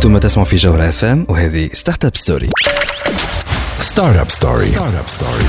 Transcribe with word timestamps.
أنتم 0.00 0.18
تسمعوا 0.18 0.48
في 0.48 0.56
جوهرة 0.56 0.88
FM 0.88 1.26
وهذه 1.28 1.70
startup 1.72 2.16
story 2.16 2.50
startup 3.78 4.30
story 4.30 4.66
startup 4.66 5.08
story 5.08 5.44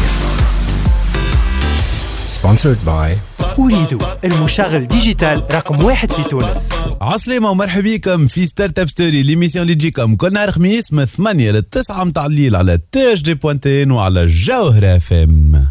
sponsored 2.30 2.78
by 2.86 3.18
Ooredoo 3.60 4.00
المشغل 4.26 4.88
digital 4.88 5.44
رقم 5.52 5.84
واحد 5.84 6.12
في 6.12 6.24
تونس. 6.24 6.70
عسلامة 7.02 7.50
ومرحبا 7.50 7.96
بكم 7.96 8.28
في 8.28 8.46
startup 8.46 8.90
story 8.90 9.24
l'émission 9.24 9.64
اللي 9.64 9.76
تجيكم 9.76 10.16
كل 10.16 10.34
نهار 10.34 10.52
خميس 10.52 10.94
من 10.94 11.06
8 11.06 11.52
ل 11.52 11.64
9 11.64 12.04
متاع 12.04 12.26
الليل 12.26 12.56
على 12.56 12.80
تي 12.92 13.14
دي 13.14 13.34
بوانتين 13.34 13.92
وعلى 13.92 14.26
جوهرة 14.26 14.96
FM 14.96 15.68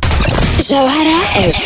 جوهرة 0.71 1.25
F 1.37 1.57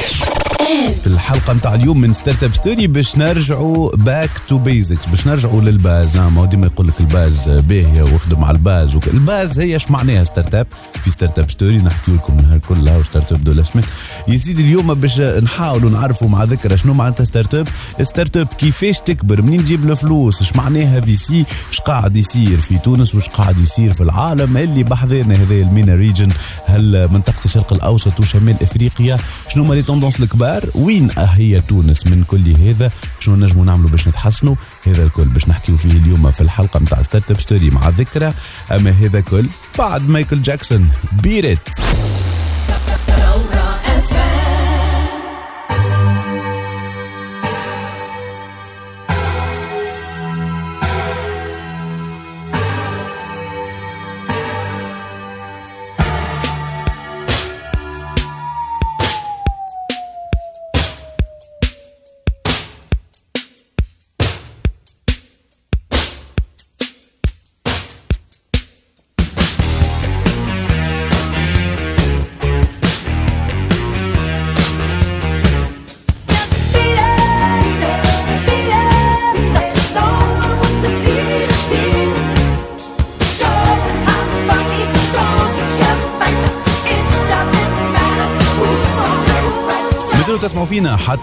في 1.03 1.07
الحلقة 1.07 1.53
نتاع 1.53 1.75
اليوم 1.75 2.01
من 2.01 2.13
startup 2.13 2.55
story 2.55 2.87
باش 2.87 3.19
نرجعوا 3.19 3.97
back 3.97 4.31
to 4.49 4.59
basics 4.59 5.07
باش 5.07 5.27
نرجعوا 5.27 5.61
لل 5.61 5.77
base. 5.77 6.17
ما 6.17 6.41
هو 6.41 6.45
ديما 6.45 6.67
يقول 6.67 6.89
لك 6.89 7.01
ال 7.01 7.10
base 7.10 7.49
باهيه 7.49 8.03
واخدم 8.03 8.45
على 8.45 8.57
ال 8.57 8.64
base 8.64 8.95
وك... 8.95 9.09
ال 9.09 9.19
base 9.19 9.59
هي 9.59 9.77
اش 9.77 9.91
معناها 9.91 10.25
startup 10.25 10.67
في 11.03 11.11
startup 11.11 11.51
story 11.51 11.79
نحكي 11.79 12.13
لكم 12.13 12.37
منها 12.37 12.59
كلها 12.59 12.97
و 12.97 13.01
startup 13.01 13.33
de 13.33 13.45
la 13.45 13.61
semaine 13.61 13.85
يا 14.29 14.37
سيدي 14.37 14.63
اليوم 14.63 14.95
باش 14.95 15.21
نحاولوا 15.21 15.91
نعرفوا 15.91 16.29
مع 16.29 16.45
ذكرى 16.45 16.79
شنو 16.79 16.95
معناتها 16.95 17.25
startup 17.25 17.69
startup 18.03 18.47
كيفاش 18.47 18.99
تكبر؟ 19.01 19.43
منين 19.43 19.65
تجيب 19.65 19.91
الفلوس؟ 19.91 20.43
اش 20.43 20.57
معناها 20.57 21.01
VC؟ 21.01 21.45
اش 21.73 21.81
قاعد 21.81 22.17
يصير 22.17 22.59
في 22.59 22.79
تونس؟ 22.79 23.15
واش 23.15 23.29
قاعد 23.29 23.59
يصير 23.59 23.93
في 23.93 24.01
العالم؟ 24.01 24.57
اللي 24.57 24.83
بحذانا 24.83 25.35
هذا 25.35 25.55
ال 25.55 25.63
MENA 25.63 25.95
region 25.95 26.31
هل 26.67 27.09
منطقة 27.13 27.45
الشرق 27.45 27.73
الأوسط 27.73 28.21
وشمال 28.21 28.63
إفريقيا؟ 28.63 29.19
شنو 29.49 29.65
هما 29.65 29.75
les 29.75 29.83
tendances 29.83 30.21
الكبار؟ 30.21 30.54
وين 30.75 31.11
هي 31.19 31.61
تونس 31.61 32.07
من 32.07 32.25
كل 32.25 32.49
هذا؟ 32.51 32.91
شنو 33.21 33.37
نجموا 33.37 33.65
نعملوا 33.65 33.91
باش 33.91 34.09
نتحسنوا؟ 34.09 34.55
هذا 34.85 35.03
الكل 35.03 35.25
باش 35.25 35.49
نحكيو 35.49 35.77
فيه 35.77 35.91
اليوم 35.91 36.31
في 36.31 36.41
الحلقة 36.41 36.81
نتاع 36.81 37.03
startup 37.03 37.41
story 37.41 37.71
مع 37.71 37.89
ذكرى. 37.89 38.35
أما 38.71 38.91
هذا 38.91 39.21
كل 39.21 39.47
بعد 39.79 40.09
مايكل 40.09 40.43
جاكسون. 40.43 40.89
بيرت 41.23 41.85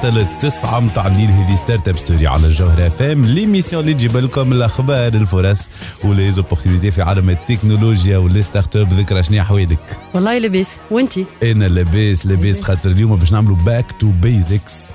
حتى 0.02 0.12
للتسعة 0.12 0.80
متاع 0.80 1.08
الليل 1.08 1.30
هذه 1.30 1.56
Startup 1.56 1.98
Story 1.98 2.28
على 2.28 2.48
الجوهرة 2.48 2.88
FM 2.88 3.26
l'émission 3.26 3.84
اللي 3.84 3.94
تجيب 3.94 4.18
لكم 4.18 4.52
الأخبار 4.52 5.14
الفرص 5.14 5.70
و 6.04 6.09
les 6.09 6.26
opportunités 6.26 6.92
في 6.92 7.02
عالم 7.02 7.30
التكنولوجيا 7.30 8.18
وال 8.18 8.76
startup. 8.76 8.94
ذكرى 8.94 9.24
شنو 9.24 9.42
احوالك؟ 9.42 10.00
والله 10.14 10.38
لاباس. 10.38 10.80
وانتي؟ 10.92 11.26
أنا 11.44 11.66
لاباس 11.66 12.26
لاباس. 12.26 12.62
خاطر 12.62 12.92
اليوم 12.92 13.16
باش 13.16 13.32
نعملوا 13.32 13.56
back 13.56 13.86
to 14.00 14.12
basics 14.22 14.92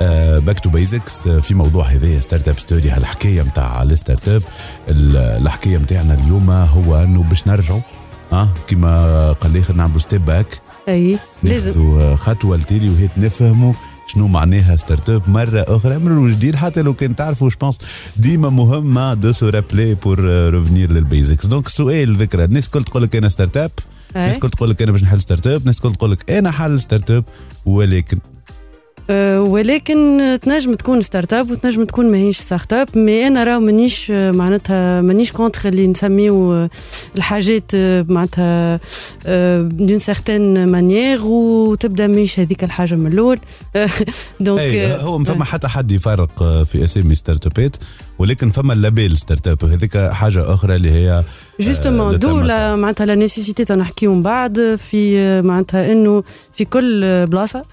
back 0.00 0.60
to 0.60 0.70
basics 0.70 1.28
في 1.28 1.54
موضوع 1.54 1.84
هذايا 1.84 2.20
Startup 2.20 2.58
Story. 2.58 2.90
هالحكاية 2.90 3.42
نتاع 3.42 3.82
ال 3.82 4.28
startup 4.28 4.42
الحكاية 4.88 5.78
نتاعنا 5.78 6.14
اليوم 6.14 6.50
هو 6.50 7.02
إنه 7.02 7.22
باش 7.22 7.48
نرجعوا 7.48 7.80
آه 8.32 8.48
كما 8.66 9.32
قال 9.32 9.52
لي 9.52 9.62
نعملوا 9.74 9.98
step 9.98 10.24
back 10.24 10.60
أي 10.88 11.18
لازم. 11.42 12.16
خطوة 12.16 12.56
لتالي 12.56 12.90
وهيك 12.90 13.10
نفهموا 13.16 13.72
شنو 14.10 14.28
معناها 14.28 14.76
startup 14.76 15.28
مرة 15.28 15.64
أخرى. 15.68 15.98
من 15.98 16.26
الجديد 16.26 16.56
حتى 16.56 16.82
لو 16.82 16.94
كان 16.94 17.16
تعرفوا 17.16 17.48
je 17.48 17.56
pense 17.60 17.78
ديما 18.16 18.48
مهمه 18.50 19.14
de 19.14 19.32
se 19.32 19.48
rappeler 19.48 19.94
pour 19.94 20.20
revenir 20.50 20.92
لل 20.92 21.05
basics 21.05 21.46
donc 21.46 21.68
سؤال 21.68 22.16
ذكرى. 22.16 22.44
الناس 22.44 22.66
الكل 22.66 22.82
تقول 22.84 23.02
لك 23.02 23.16
أنا 23.16 23.28
startup 23.28 23.70
أي. 24.16 24.22
الناس 24.22 24.34
الكل 24.34 24.50
تقول 24.50 24.70
لك 24.70 24.82
أنا 24.82 24.92
باش 24.92 25.02
نحل 25.02 25.20
startup 25.20 25.60
الناس 25.60 25.76
الكل 25.76 25.94
تقول 25.94 26.10
لك 26.10 26.30
أنا 26.30 26.50
حل 26.50 26.80
startup 26.80 27.24
ولكن 27.64 28.18
ولكن 29.40 30.38
تنجم 30.42 30.74
تكون 30.74 31.00
startup 31.00 31.50
وتنجم 31.50 31.84
تكون 31.84 32.10
ماهيش 32.10 32.38
startup 32.38 32.88
mais 32.98 33.26
أنا 33.26 33.44
راه 33.44 33.58
مانيش 33.58 34.06
آه، 34.10 34.30
معناتها 34.30 35.00
مانيش 35.00 35.32
contre 35.32 35.68
اللي 35.68 35.86
نسميو 35.86 36.54
آه، 36.54 36.70
الحاجات 37.16 37.70
معناتها 38.08 38.80
d'une 39.58 39.98
certaine 39.98 40.68
manière 40.68 41.24
وتبدا 41.24 42.06
مش 42.06 42.38
هذيك 42.38 42.64
الحاجة 42.64 42.94
من 42.94 43.12
الأول. 43.12 43.38
donc 44.40 44.60
هو 45.00 45.18
ما 45.18 45.24
فما 45.24 45.44
حتى 45.44 45.68
حد 45.68 45.92
يفرق 45.92 46.62
في 46.64 46.84
أسامي 46.84 47.14
startup 47.14 47.46
ات 47.46 47.76
ولكن 48.18 48.50
فما 48.50 48.72
ال 48.72 49.16
label 49.16 49.48
startup 49.48 49.62
وهذيك 49.62 49.98
حاجة 49.98 50.54
أخرى 50.54 50.76
اللي 50.76 50.90
هي 50.90 51.24
justement 51.60 52.18
de 52.18 52.36
معناتها 52.36 53.06
la 53.06 53.14
nécessité 53.14 53.64
تنحكيو 53.64 54.14
من 54.14 54.22
بعد 54.22 54.78
في 54.78 55.42
معناتها 55.42 55.92
إنه 55.92 56.24
في 56.52 56.64
كل 56.64 57.26
بلاصة 57.26 57.64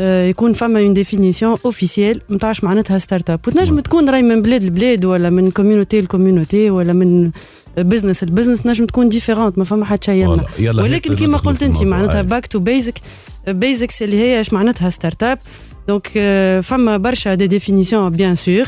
يكون 0.00 0.52
فما 0.52 0.80
une 0.80 0.94
définition 0.94 1.58
officielle 1.64 2.20
نتاع 2.30 2.50
اش 2.50 2.64
معناتها 2.64 2.98
startup 2.98 3.40
وتنجم 3.48 3.80
تكون 3.80 4.08
varie 4.08 4.22
من 4.22 4.42
بلاد 4.42 4.64
لبلاد 4.64 5.04
ولا 5.04 5.30
من 5.30 5.50
community 5.50 6.00
ل 6.00 6.07
community 6.07 6.70
ولا 6.70 6.92
من 6.92 7.30
business 7.76 8.24
ل 8.24 8.29
business 8.29 8.66
نجم 8.66 8.86
تكون 8.86 9.08
différente 9.08 9.58
ما 9.58 9.64
فما 9.64 9.84
حد 9.84 10.04
شيء 10.04 10.26
ولكن 10.82 11.12
ندخلوا 11.12 11.38
قلت 11.38 11.62
انت 11.62 11.82
معناتها. 11.82 12.22
back 12.22 12.46
to 12.46 12.58
basic 12.58 13.00
basics 13.48 14.02
اللي 14.02 14.16
هي 14.18 14.40
اش 14.40 14.52
معناتها 14.52 14.90
startup 14.90 15.38
donc 15.88 16.10
آه، 16.16 16.60
فما 16.60 16.96
برشا 16.96 17.34
des 17.34 17.46
définitions 17.46 18.10
bien 18.10 18.34
sûr 18.34 18.66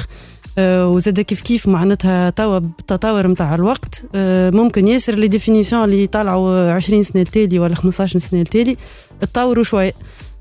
وزاد 0.58 1.20
كيف 1.20 1.40
كيف 1.40 1.68
معناتها 1.68 2.30
توا 2.30 2.58
بالتطور 2.58 3.26
نتاع 3.26 3.54
الوقت. 3.54 4.04
آه، 4.14 4.50
ممكن 4.50 4.88
ياسر 4.88 5.14
les 5.14 5.28
définitions 5.28 5.84
اللي 5.84 6.06
طلعوا 6.06 6.72
20 6.72 7.02
سنة 7.02 7.22
التالي 7.22 7.58
ولا 7.58 7.74
15 7.74 8.18
سنة 8.18 8.40
التالي 8.40 8.76
تطوروا 9.20 9.64
شوية. 9.64 9.92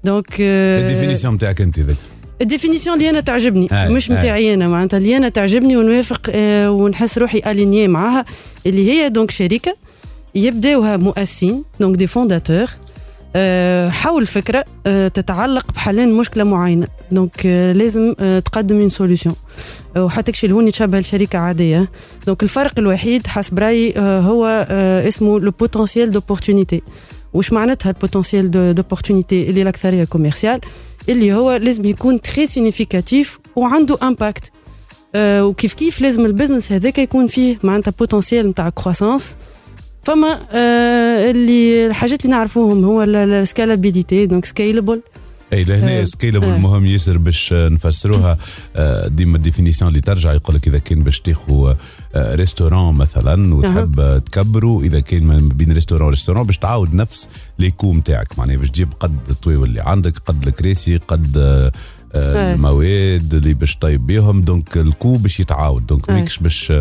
donc 0.04 0.42
ال 0.42 0.50
définition 0.50 1.34
نتاعك 1.34 1.62
انت 1.62 1.80
ذاك. 1.80 1.96
ال 2.42 2.47
définition 2.47 2.98
اللي 2.98 3.10
أنا 3.10 3.20
تعجبني. 3.20 3.68
أي، 3.72 3.90
مش. 3.90 4.12
نتاعي 4.12 4.54
أنا 4.54 4.68
معناتها 4.68 4.98
اللي 4.98 5.18
أنا 5.18 5.30
تعجبني 5.30 5.78
ونوافق 5.78 6.22
آه، 6.30 6.72
ونحس 6.72 7.18
روحي 7.18 7.42
aligné 7.48 7.88
معاها 7.88 8.26
اللي 8.66 8.92
هي 8.92 9.10
donc 9.10 9.32
شركة 9.32 9.76
يبداوها 10.36 10.98
مؤسسين 10.98 11.64
donc 11.80 11.96
des 11.98 12.08
fondateurs 12.08 12.68
آه، 13.36 13.90
حول 13.90 14.26
فكرة 14.26 14.66
آه، 14.88 15.08
تتعلق 15.08 15.72
بحلين 15.72 16.14
مشكلة 16.14 16.44
معينة. 16.44 16.88
donc 17.12 17.42
آه، 17.46 17.72
لازم 17.74 18.14
تقدم 18.46 18.80
une 18.80 18.90
solution 18.90 19.34
وحتى 19.98 20.32
كشي 20.32 20.48
الهوني 20.48 20.72
تشبه 20.72 21.00
لشركة 21.00 21.40
عادية. 21.40 21.90
donc 22.28 22.44
الفرق 22.44 22.74
الوحيد 22.80 23.28
حسب 23.28 23.60
رأيي 23.60 23.94
هو 24.00 24.68
اسمه 25.08 25.40
le 25.40 25.52
potentiel 25.52 26.12
d'opportunité 26.12 26.82
وش 27.34 27.54
معناتها 27.54 27.90
ال 27.90 27.96
potentiel 27.96 28.52
d'opportunité 28.76 29.50
اللي 29.50 29.62
الاكثريه 29.62 30.04
commercial 30.04 30.60
اللي 31.10 31.34
هو 31.34 31.56
لازم 31.56 31.86
يكون 31.86 32.22
très 32.22 32.46
significatif 32.46 33.40
وعنده 33.56 33.98
impact 34.04 34.52
آه 35.16 35.46
وكيف 35.46 35.74
كيف 35.74 36.02
لازم 36.02 36.26
ال 36.26 36.31
business 36.31 36.72
هذاك 36.72 36.98
يكون 36.98 37.28
فيه 37.28 37.58
معناتها 37.64 37.94
potentiel 38.00 38.48
نتاع 38.48 38.70
croissance 38.70 39.36
فما 40.04 40.40
آه 40.52 41.32
اللي 41.32 41.88
الحاجات 41.88 42.26
اللي 42.26 42.36
نعرفوهم 42.36 42.84
هو 42.84 43.04
ال 43.04 43.14
scalability 43.14 44.26
donc 44.26 44.46
scalable 44.46 45.02
اي 45.54 45.64
لهنا 45.64 46.02
آه، 46.02 46.04
scalable 46.04 46.48
آه. 46.48 46.58
مهم 46.58 46.86
ياسر 46.86 47.18
باش 47.18 47.54
آه، 47.54 47.70
نفسروها. 47.70 48.38
آه، 48.76 49.08
ديما 49.08 49.38
ال 49.38 49.42
définition 49.42 49.90
اللي 49.90 50.02
ترجع 50.02 50.34
يقول 50.34 50.56
لك 50.56 50.68
إذا 50.68 50.78
كان 50.78 51.04
باش 51.04 51.20
تاخذ 51.20 51.74
restaurant 52.16 52.94
مثلا 52.94 53.56
وتحب 53.56 54.00
آه، 54.00 54.18
تكبروا 54.18 54.84
إذا 54.84 55.00
كان 55.00 55.24
ما 55.24 55.38
بين 55.54 55.72
restaurant 55.72 56.06
و 56.08 56.11
restaurant 56.11 56.44
باش 56.46 56.58
تعاود 56.58 56.94
نفس 56.94 57.28
les 57.60 57.72
coûts 57.73 57.94
نتاعك 57.94 58.40
معناها 58.40 58.58
باش 58.58 58.70
تجيب 58.70 58.94
قد 59.00 59.18
الطواول 59.30 59.68
اللي 59.70 59.82
عندك 59.82 60.14
قد 60.26 60.48
الكراسي 60.48 60.98
قد 60.98 61.38
آه، 61.38 61.72
آه، 62.16 62.52
آه. 62.52 62.54
المواد 62.54 63.34
اللي 63.34 63.54
باش 63.54 63.76
تطيب 63.76 64.08
بيهم. 64.08 64.42
donc 64.42 64.78
ال 64.78 64.86
coût 64.86 65.18
باش 65.18 65.40
يتعاود. 65.40 65.88
donc 65.88 66.10
آه. 66.10 66.14
ماكش 66.14 66.40
باش 66.40 66.74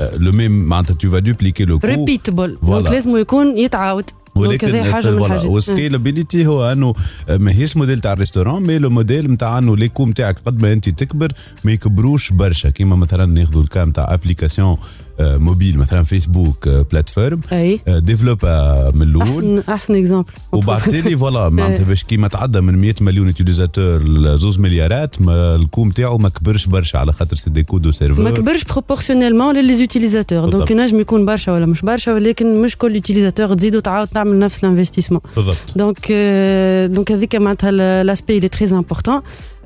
le 0.00 0.32
même 0.32 0.52
معناتها 0.52 0.94
tu 0.94 1.10
vas 1.10 1.18
dupliquer 1.18 1.64
le 1.64 1.78
coût 1.78 1.86
repeatable. 1.86 2.58
donc 2.62 2.90
لازم 2.90 3.16
يكون 3.16 3.58
يتعاود. 3.58 4.10
ولكن 4.36 4.66
voilà 4.66 5.26
الحاجات. 5.26 5.44
وال 5.44 5.60
scalability 5.60 6.46
هو 6.46 6.72
أنه 6.72 6.94
ماهيش 7.30 7.76
موديل 7.76 8.00
تاع 8.00 8.12
ال 8.12 8.16
restaurant 8.16 8.62
mais 8.62 8.78
le 8.78 8.90
modèle 8.90 9.30
نتاع 9.32 9.58
أنه 9.58 9.76
les 9.76 9.88
coûts 9.88 10.12
تاعك 10.12 10.38
قد 10.46 10.62
ما 10.62 10.72
أنت 10.72 10.88
تكبر 10.88 11.32
ما 11.64 11.72
يكبروش 11.72 12.32
برشا 12.32 12.70
كيما 12.70 12.96
مثلا 12.96 13.26
ناخذوا 13.26 13.62
ال 13.62 13.69
cas 13.69 13.90
تاع 13.90 14.14
application 14.14 14.76
mobile 15.20 15.78
مثلا 15.78 16.02
فيسبوك 16.02 16.68
plateforme. 16.68 17.40
أي. 17.52 17.80
développe 17.88 18.44
من 18.94 19.02
الأول 19.02 19.22
احسن 19.22 19.62
أحسن 19.68 19.96
exemple. 19.96 20.32
وبعد 20.52 20.80
تالي 20.82 21.16
voilà 21.16 21.48
معناتها 21.48 21.84
باش 21.90 22.04
كيما 22.04 22.28
تعدى 22.28 22.60
من 22.60 22.78
100 22.78 22.94
مليون 23.00 23.26
utilisateurs 23.26 24.02
لزوز 24.02 24.58
مليارات 24.58 25.22
mais 25.22 25.54
ال 25.54 25.61
coût 25.61 25.90
تاعو 25.90 26.18
ما 26.18 26.28
كبرش 26.28 26.66
برشا 26.66 26.98
على 26.98 27.12
خاطر 27.12 27.36
c'est 27.36 27.50
des 27.50 27.62
codes 27.62 27.84
و 27.84 27.88
ما 27.88 27.92
serveur 27.92 28.30
كبرش 28.30 28.64
proportionnellement 28.64 29.56
ل 29.56 29.76
les 29.76 29.89
utilisateurs 29.89 30.40
بالضبط. 30.40 30.56
donc 30.56 30.70
ينجم 30.70 31.00
يكون 31.00 31.26
برشا 31.26 31.52
ولا 31.52 31.66
مش 31.66 31.82
برشا 31.82 32.14
ولكن 32.14 32.62
مش 32.62 32.76
كل 32.76 32.94
utilisateur 32.94 33.54
تزيد 33.54 33.76
وتعاود 33.76 34.08
تعمل 34.08 34.38
نفس 34.38 34.64
ال 34.64 34.68
investissement 34.68 35.20
بالضبط. 35.36 35.56
donc 35.76 35.98
euh, 35.98 36.94
donc 36.94 37.12
هذيك 37.12 37.36
معناتها 37.36 38.02
l'aspect 38.02 38.36
اللي 38.36 38.48
très 38.48 38.70
important 38.70 39.20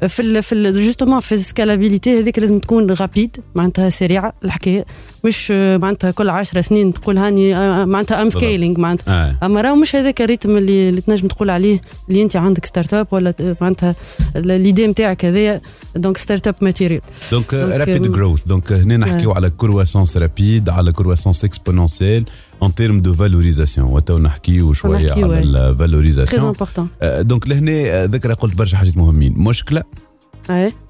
في 0.07 0.23
ال 0.23 0.43
في 0.43 0.53
ال 0.55 0.85
justement 0.85 1.21
في 1.21 1.35
ال 1.35 1.42
scalability 1.42 2.21
هذيك 2.21 2.39
لازم 2.39 2.59
تكون 2.59 2.91
rapide 2.91 3.37
معناتها 3.55 3.91
سريعة. 3.91 4.33
الحكاية 4.45 4.85
مش 5.25 5.49
آه، 5.53 5.77
معناتها 5.77 6.11
كل 6.11 6.31
10 6.31 6.61
سنين 6.61 6.93
تقول 6.93 7.19
هاني 7.19 7.57
آه، 7.57 7.85
معناتها 7.85 8.23
I'm 8.23 8.31
scaling 8.31 8.79
معناتها. 8.79 9.37
آه. 9.43 9.47
أما 9.47 9.61
راهو 9.61 9.77
مش 9.77 9.97
هذاك 9.97 10.23
ال 10.23 10.27
rythme 10.27 10.57
اللي, 10.57 10.89
اللي 10.89 11.01
تنجم 11.01 11.29
تقول 11.29 11.51
عليه 11.51 11.81
اللي 12.09 12.23
أنت 12.23 12.37
عندك 12.37 12.67
startup 12.67 13.07
ولا 13.11 13.35
آه، 13.41 13.57
معناتها 13.61 13.95
l'idée 14.37 14.87
نتاعك 14.87 15.25
هذايا. 15.25 15.61
donc 15.97 16.17
startup 16.17 16.55
material 16.61 17.01
donc 17.33 17.55
rapid 17.55 18.13
growth 18.13 18.45
donc 18.45 18.73
هنا 18.73 18.97
نحكيو 18.97 19.33
على 19.33 19.51
croissance 19.51 20.17
rapide 20.17 20.69
على 20.69 20.93
croissance 20.93 21.45
exponentielle 21.45 22.25
en 22.63 22.75
termes 22.75 23.01
de 23.01 23.15
valorisation 23.15 23.89
وتو 23.89 24.19
نحكيو 24.19 24.73
شوية 24.73 25.13
على. 25.13 25.59
آه، 25.59 25.71
ال 25.71 25.77
valorisation 25.77 26.55
donc 27.03 27.49
لهنا 27.49 28.07
ذكرى 28.07 28.33
قلت 28.33 28.55
برشا 28.55 28.77
حاجات 28.77 28.97
مهمين 28.97 29.35
مشكله 29.37 29.83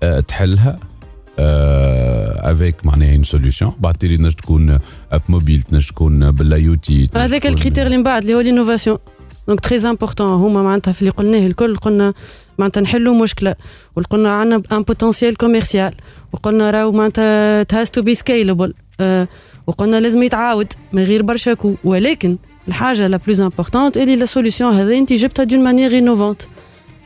آه، 0.03 0.21
تحلها 0.21 0.79
avec 2.51 2.87
معناها 2.87 3.15
une 3.15 3.25
solution 3.25 3.73
بعد 3.81 3.95
تالي 3.95 4.17
تنجم 4.17 4.31
تكون 4.31 4.79
app 5.13 5.23
mobile 5.29 5.63
تنجم 5.63 5.89
تكون 5.89 6.31
بال 6.31 6.69
IoT 6.69 7.09
هذاك 7.15 7.47
ال 7.47 7.52
critère 7.52 7.87
اللي 7.87 7.97
من 7.97 8.03
بعد 8.03 8.23
اللي 8.23 8.35
هو 8.35 8.41
l'innovation 8.41 8.99
donc 9.49 9.61
très 9.61 9.91
important 9.91 10.27
هما 10.27 10.63
معناتها 10.63 10.93
في 10.93 11.01
اللي 11.01 11.11
قلناه 11.11 11.47
الكل 11.47 11.77
قلنا 11.77 12.15
معناتها 12.59 12.81
نحلوا 12.81 13.23
مشكله 13.23 13.55
وقلنا 13.97 14.33
عندنا 14.33 14.63
un 14.73 14.83
potentiel 14.83 15.37
commercial 15.37 15.95
وقلنا 16.33 16.71
راهو 16.71 16.93
معناتها 16.93 17.67
has 17.73 17.91
to 17.91 18.03
be 18.03 18.15
scalable 18.15 18.75
وقلنا 19.69 20.01
لازم 20.01 20.23
يتعاود 20.23 20.73
من 20.93 21.03
غير 21.03 21.23
برشا 21.23 21.57
ولكن 21.85 22.37
الحاجة 22.69 23.07
la 23.07 23.17
plus 23.17 23.41
importante 23.41 23.97
اللي 23.97 24.17
la 24.17 24.25
solution 24.25 24.75
هذا 24.75 24.95
انت 24.95 25.13
جبتها 25.13 25.45
d'une 25.45 25.65
manière 25.65 25.99
innovante 25.99 26.43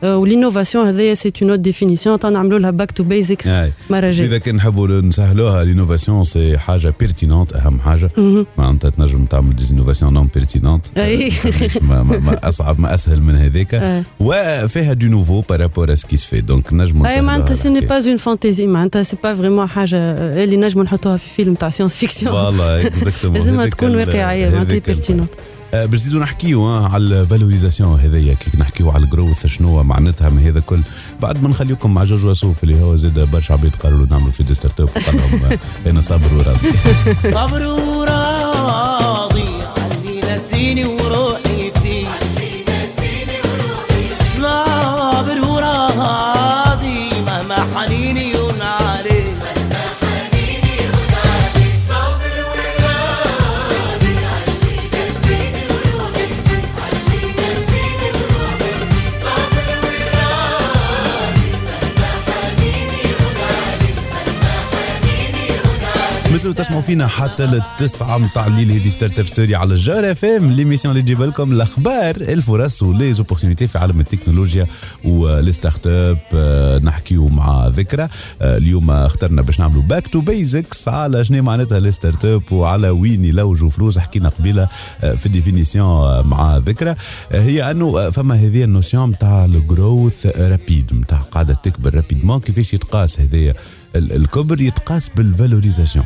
وال 0.02 0.16
innovation 0.16 0.86
هذايا 0.86 1.14
c'est 1.14 1.32
une 1.42 1.50
autre 1.50 1.58
définition 1.58 2.18
نعملوا 2.32 2.58
لها 2.58 2.70
back 2.70 2.90
to 2.90 3.04
basics 3.04 3.48
مره 3.90 4.10
جاية 4.10 4.26
اذا 4.26 4.38
كان 4.38 4.54
نحبوا 4.54 5.00
نسهلوها 5.00 5.64
l'innovation 5.64 6.24
c'est 6.24 6.58
حاجة 6.58 6.94
pertinente 7.00 7.52
اهم 7.52 7.80
حاجة 7.80 8.10
مهم. 8.16 8.46
معناتها 8.58 8.90
تنجم 8.90 9.24
تعمل 9.24 9.56
des 9.56 9.69
innovations 9.69 10.14
non 10.14 10.28
pertinentes 10.34 10.86
أي. 10.98 11.32
ما, 11.82 12.02
ما, 12.02 12.18
ما 12.18 12.48
اصعب 12.48 12.80
ما 12.80 12.94
اسهل 12.94 13.22
من 13.22 13.36
هذاك 13.36 13.74
آه. 13.74 14.02
وفيها 14.20 14.92
دو 14.92 15.06
نوفو 15.06 15.40
بارابور 15.40 15.92
اسكي 15.92 16.16
سفي 16.16 16.40
دونك 16.40 16.72
نجموا 16.72 17.06
اي 17.06 17.10
نسهلوها 17.10 17.32
معناتها 17.32 17.54
c'est 17.54 17.68
ني 17.68 17.78
الحكاية. 17.78 18.00
pas 18.00 18.08
une 18.08 18.16
fantaisie 18.16 18.66
معناتها 18.66 19.02
c'est 19.02 19.16
pas 19.24 19.34
vraiment 19.34 19.66
حاجة 19.66 19.96
اللي 20.44 20.56
نجموا 20.56 20.84
نحطوها 20.84 21.16
في 21.16 21.28
فيلم 21.28 21.54
تاع 21.54 21.68
science-fiction 21.68 22.32
voilà 22.32 22.86
exactement 22.86 23.38
لازمها 23.38 23.66
تكون 23.66 23.96
واقعيه 23.96 24.50
معناتها 24.50 24.78
pertinente 24.78 25.30
آه، 25.30 25.61
باش 25.72 26.00
نزيدو 26.00 26.18
نحكيو 26.18 26.66
آه، 26.68 26.88
على 26.88 27.04
ال 27.20 27.27
valorisation 27.27 28.00
هذيا 28.00 28.34
كي 28.34 28.58
نحكيو 28.58 28.90
على 28.90 29.04
ال 29.04 29.10
growth 29.10 29.46
شنو 29.46 29.82
معناتها 29.82 30.28
من 30.28 30.42
هذا 30.42 30.60
كل 30.60 30.80
بعد 31.20 31.42
ما 31.42 31.48
نخليكم 31.48 31.94
مع 31.94 32.04
جوج 32.04 32.26
وسوف 32.26 32.64
اللي 32.64 32.80
هو 32.80 32.96
زاد 32.96 33.30
برشا 33.30 33.54
عباد 33.54 33.76
قالوا 33.76 33.98
له 33.98 34.06
نعملوا 34.10 34.30
في 34.30 34.54
startup 34.54 34.88
قال 34.88 35.16
لهم 35.16 35.44
آه، 35.44 35.58
أنا 35.90 36.00
صابر 36.00 36.34
وراضي. 36.34 36.72
صبر 37.36 37.66
وراضي 37.66 39.48
علي 39.76 40.34
نسيني 40.34 40.84
مثل 66.42 66.54
تسمعوا 66.54 66.82
فينا 66.82 67.06
حتى 67.06 67.46
للتسعة 67.46 68.18
متاع 68.18 68.46
الليل 68.46 68.70
هذه 68.72 68.88
Startup 68.88 69.26
Story 69.26 69.54
على 69.54 69.74
الجوهرة 69.74 70.10
FM 70.12 70.50
l'émission 70.52 70.92
اللي 70.92 71.02
تجيب 71.02 71.22
لكم 71.22 71.52
الأخبار 71.52 72.16
الفرص 72.16 72.82
و 72.82 73.12
les 73.12 73.23
opportunités 73.23 73.66
في 73.66 73.78
عالم 73.78 74.00
التكنولوجيا 74.00 74.66
وال 75.04 75.86
startup 75.86 76.18
آه، 76.34 76.78
نحكيو 76.78 77.28
مع 77.28 77.68
ذكرى. 77.68 78.08
آه، 78.42 78.56
اليوم 78.56 78.90
اخترنا 78.90 79.42
باش 79.42 79.60
نعملوا 79.60 79.82
back 79.82 80.06
to 80.06 80.20
basics 80.20 80.88
على 80.88 81.24
شنو 81.24 81.42
معناتها 81.42 81.78
ال 81.78 82.24
startup 82.24 82.52
وعلى 82.52 82.90
وين 82.90 83.24
يلوجوا 83.24 83.70
فلوس. 83.70 83.98
حكينا 83.98 84.28
قبيلة 84.28 84.68
آه، 85.00 85.14
في 85.14 85.26
ال 85.26 85.35
définition 85.35 86.26
مع 86.26 86.56
ذكرى. 86.56 86.94
هي 87.32 87.70
أنه 87.70 88.10
فما 88.10 88.34
هذه 88.34 88.64
ال 88.64 88.71
notion 88.71 89.10
نتاع 89.10 89.44
ال 89.44 89.56
growth 89.56 90.26
rapide 90.26 90.90
نتاع 90.94 91.18
قاعدة 91.18 91.54
تكبر 91.54 91.94
rapidement 91.94 92.40
كيفاش 92.40 92.74
يتقاس 92.74 93.20
هذايا 93.20 93.54
ال- 93.96 94.12
الكبر؟ 94.12 94.60
يتقاس 94.60 95.10
بال 95.16 95.29
valorisation 95.29 96.04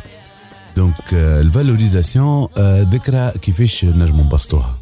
donc 0.77 1.13
آه، 1.13 1.41
ال 1.41 1.49
valorisation 1.49 2.47
آه، 2.57 2.81
ذكرى 2.81 3.31
كيفاش 3.41 3.85
نجموا 3.85 4.23
نبسطوها 4.23 4.79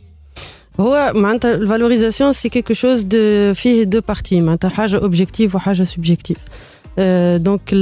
هو 0.79 1.11
معناتها 1.15 1.55
ال 1.55 1.59
valorisation 1.59 2.11
c'est 2.11 2.33
quelque 2.33 2.73
chose 2.73 3.01
de 3.01 3.53
فيه 3.53 3.83
deux 3.83 4.01
parties 4.07 4.41
معناتها 4.41 4.69
حاجة 4.69 4.97
objective 4.97 5.55
وحاجه 5.55 5.83
subjective 5.83 6.37
donc 7.37 7.73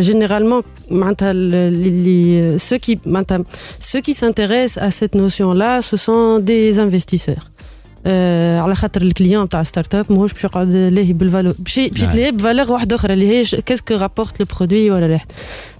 généralement 0.00 0.62
معناتها 0.90 1.30
اللي 1.30 2.58
ceux 2.58 2.78
qui 2.86 2.98
معناتها 3.06 3.44
ceux 3.92 4.00
qui 4.00 4.14
s'intéressent 4.14 4.82
à 4.82 4.90
cette 4.90 5.14
notion 5.14 5.54
là 5.54 5.82
ce 5.82 5.96
sont 5.96 6.38
des 6.38 6.80
investisseurs. 6.80 7.54
آه 8.06 8.60
على 8.60 8.74
خاطر 8.74 9.02
ال 9.02 9.09
client 9.09 9.48
تاع 9.48 9.62
startup 9.62 10.06
ماهوش 10.12 10.32
باش 10.32 10.44
يقعد 10.44 10.72
لاهي 10.72 11.12
بال 11.12 11.22
valeur 11.22 11.54
باش 11.58 11.78
باش 11.78 12.00
نعم. 12.00 12.10
يتلاهي 12.10 12.32
ب 12.32 12.38
valeur 12.38 12.72
واحدة 12.72 12.96
أخرى 12.96 13.12
اللي 13.12 13.28
هي 13.28 13.44
qu'est-ce 13.44 13.81
que 13.81 13.94
rapporte 13.94 14.40
le 14.40 14.46
produit 14.56 14.90
ولا 14.90 15.06
ريحت 15.06 15.32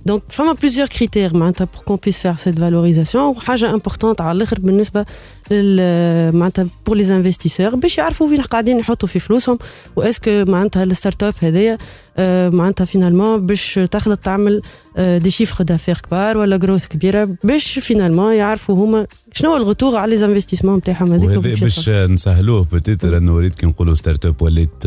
donc 0.06 0.23
فما 0.29 0.53
plusieurs 0.53 0.87
critères 0.89 1.37
معناتها 1.37 1.65
pour 1.65 1.82
qu'on 1.82 1.99
puisse 2.05 2.19
faire 2.19 2.37
cette 2.37 2.58
valorisation 2.58 3.25
وحاجه 3.25 3.70
importante 3.75 4.20
على 4.20 4.37
الآخر 4.37 4.61
بالنسبة 4.61 5.05
لل 5.51 6.37
معناتها 6.37 6.67
pour 6.87 6.96
les 6.96 7.17
investisseurs 7.17 7.75
باش 7.75 7.99
يعرفوا 7.99 8.29
وين 8.29 8.41
قاعدين 8.41 8.79
يحطوا 8.79 9.08
في 9.08 9.19
فلوسهم 9.19 9.58
و 9.96 10.01
est-ce 10.01 10.30
que 10.30 10.44
معناتها 10.49 10.84
ال 10.84 11.23
startup 11.23 11.34
هذايا 11.41 11.79
آه، 12.17 12.49
معناتها 12.49 12.84
finalement 12.84 13.46
باش 13.46 13.81
تخلط 13.91 14.19
تعمل 14.19 14.63
des 14.99 15.31
chiffres 15.31 15.65
d'affaires 15.65 15.99
كبار 15.99 16.39
ولا 16.39 16.56
growth 16.56 16.87
كبيرة 16.87 17.29
باش 17.44 17.79
finalement 17.79 18.34
يعرفوا 18.34 18.75
هما 18.75 19.06
شنو 19.32 19.51
هو 19.51 19.56
ال 19.56 19.62
retour 19.62 19.96
على 19.96 20.17
les 20.17 20.27
investissements 20.27 20.77
نتاعهم 20.77 21.13
هذيك 21.13 21.25
وهذا 21.25 21.39
وباش 21.39 21.61
باش 21.61 21.79
يدخلوا. 21.79 22.06
نسهلوه 22.06 22.65
peut-être 22.65 23.17
انه 23.17 23.34
وليت 23.34 23.55
كي 23.55 23.67
نقولوا 23.67 23.94
startup 23.94 24.43
وليت 24.43 24.84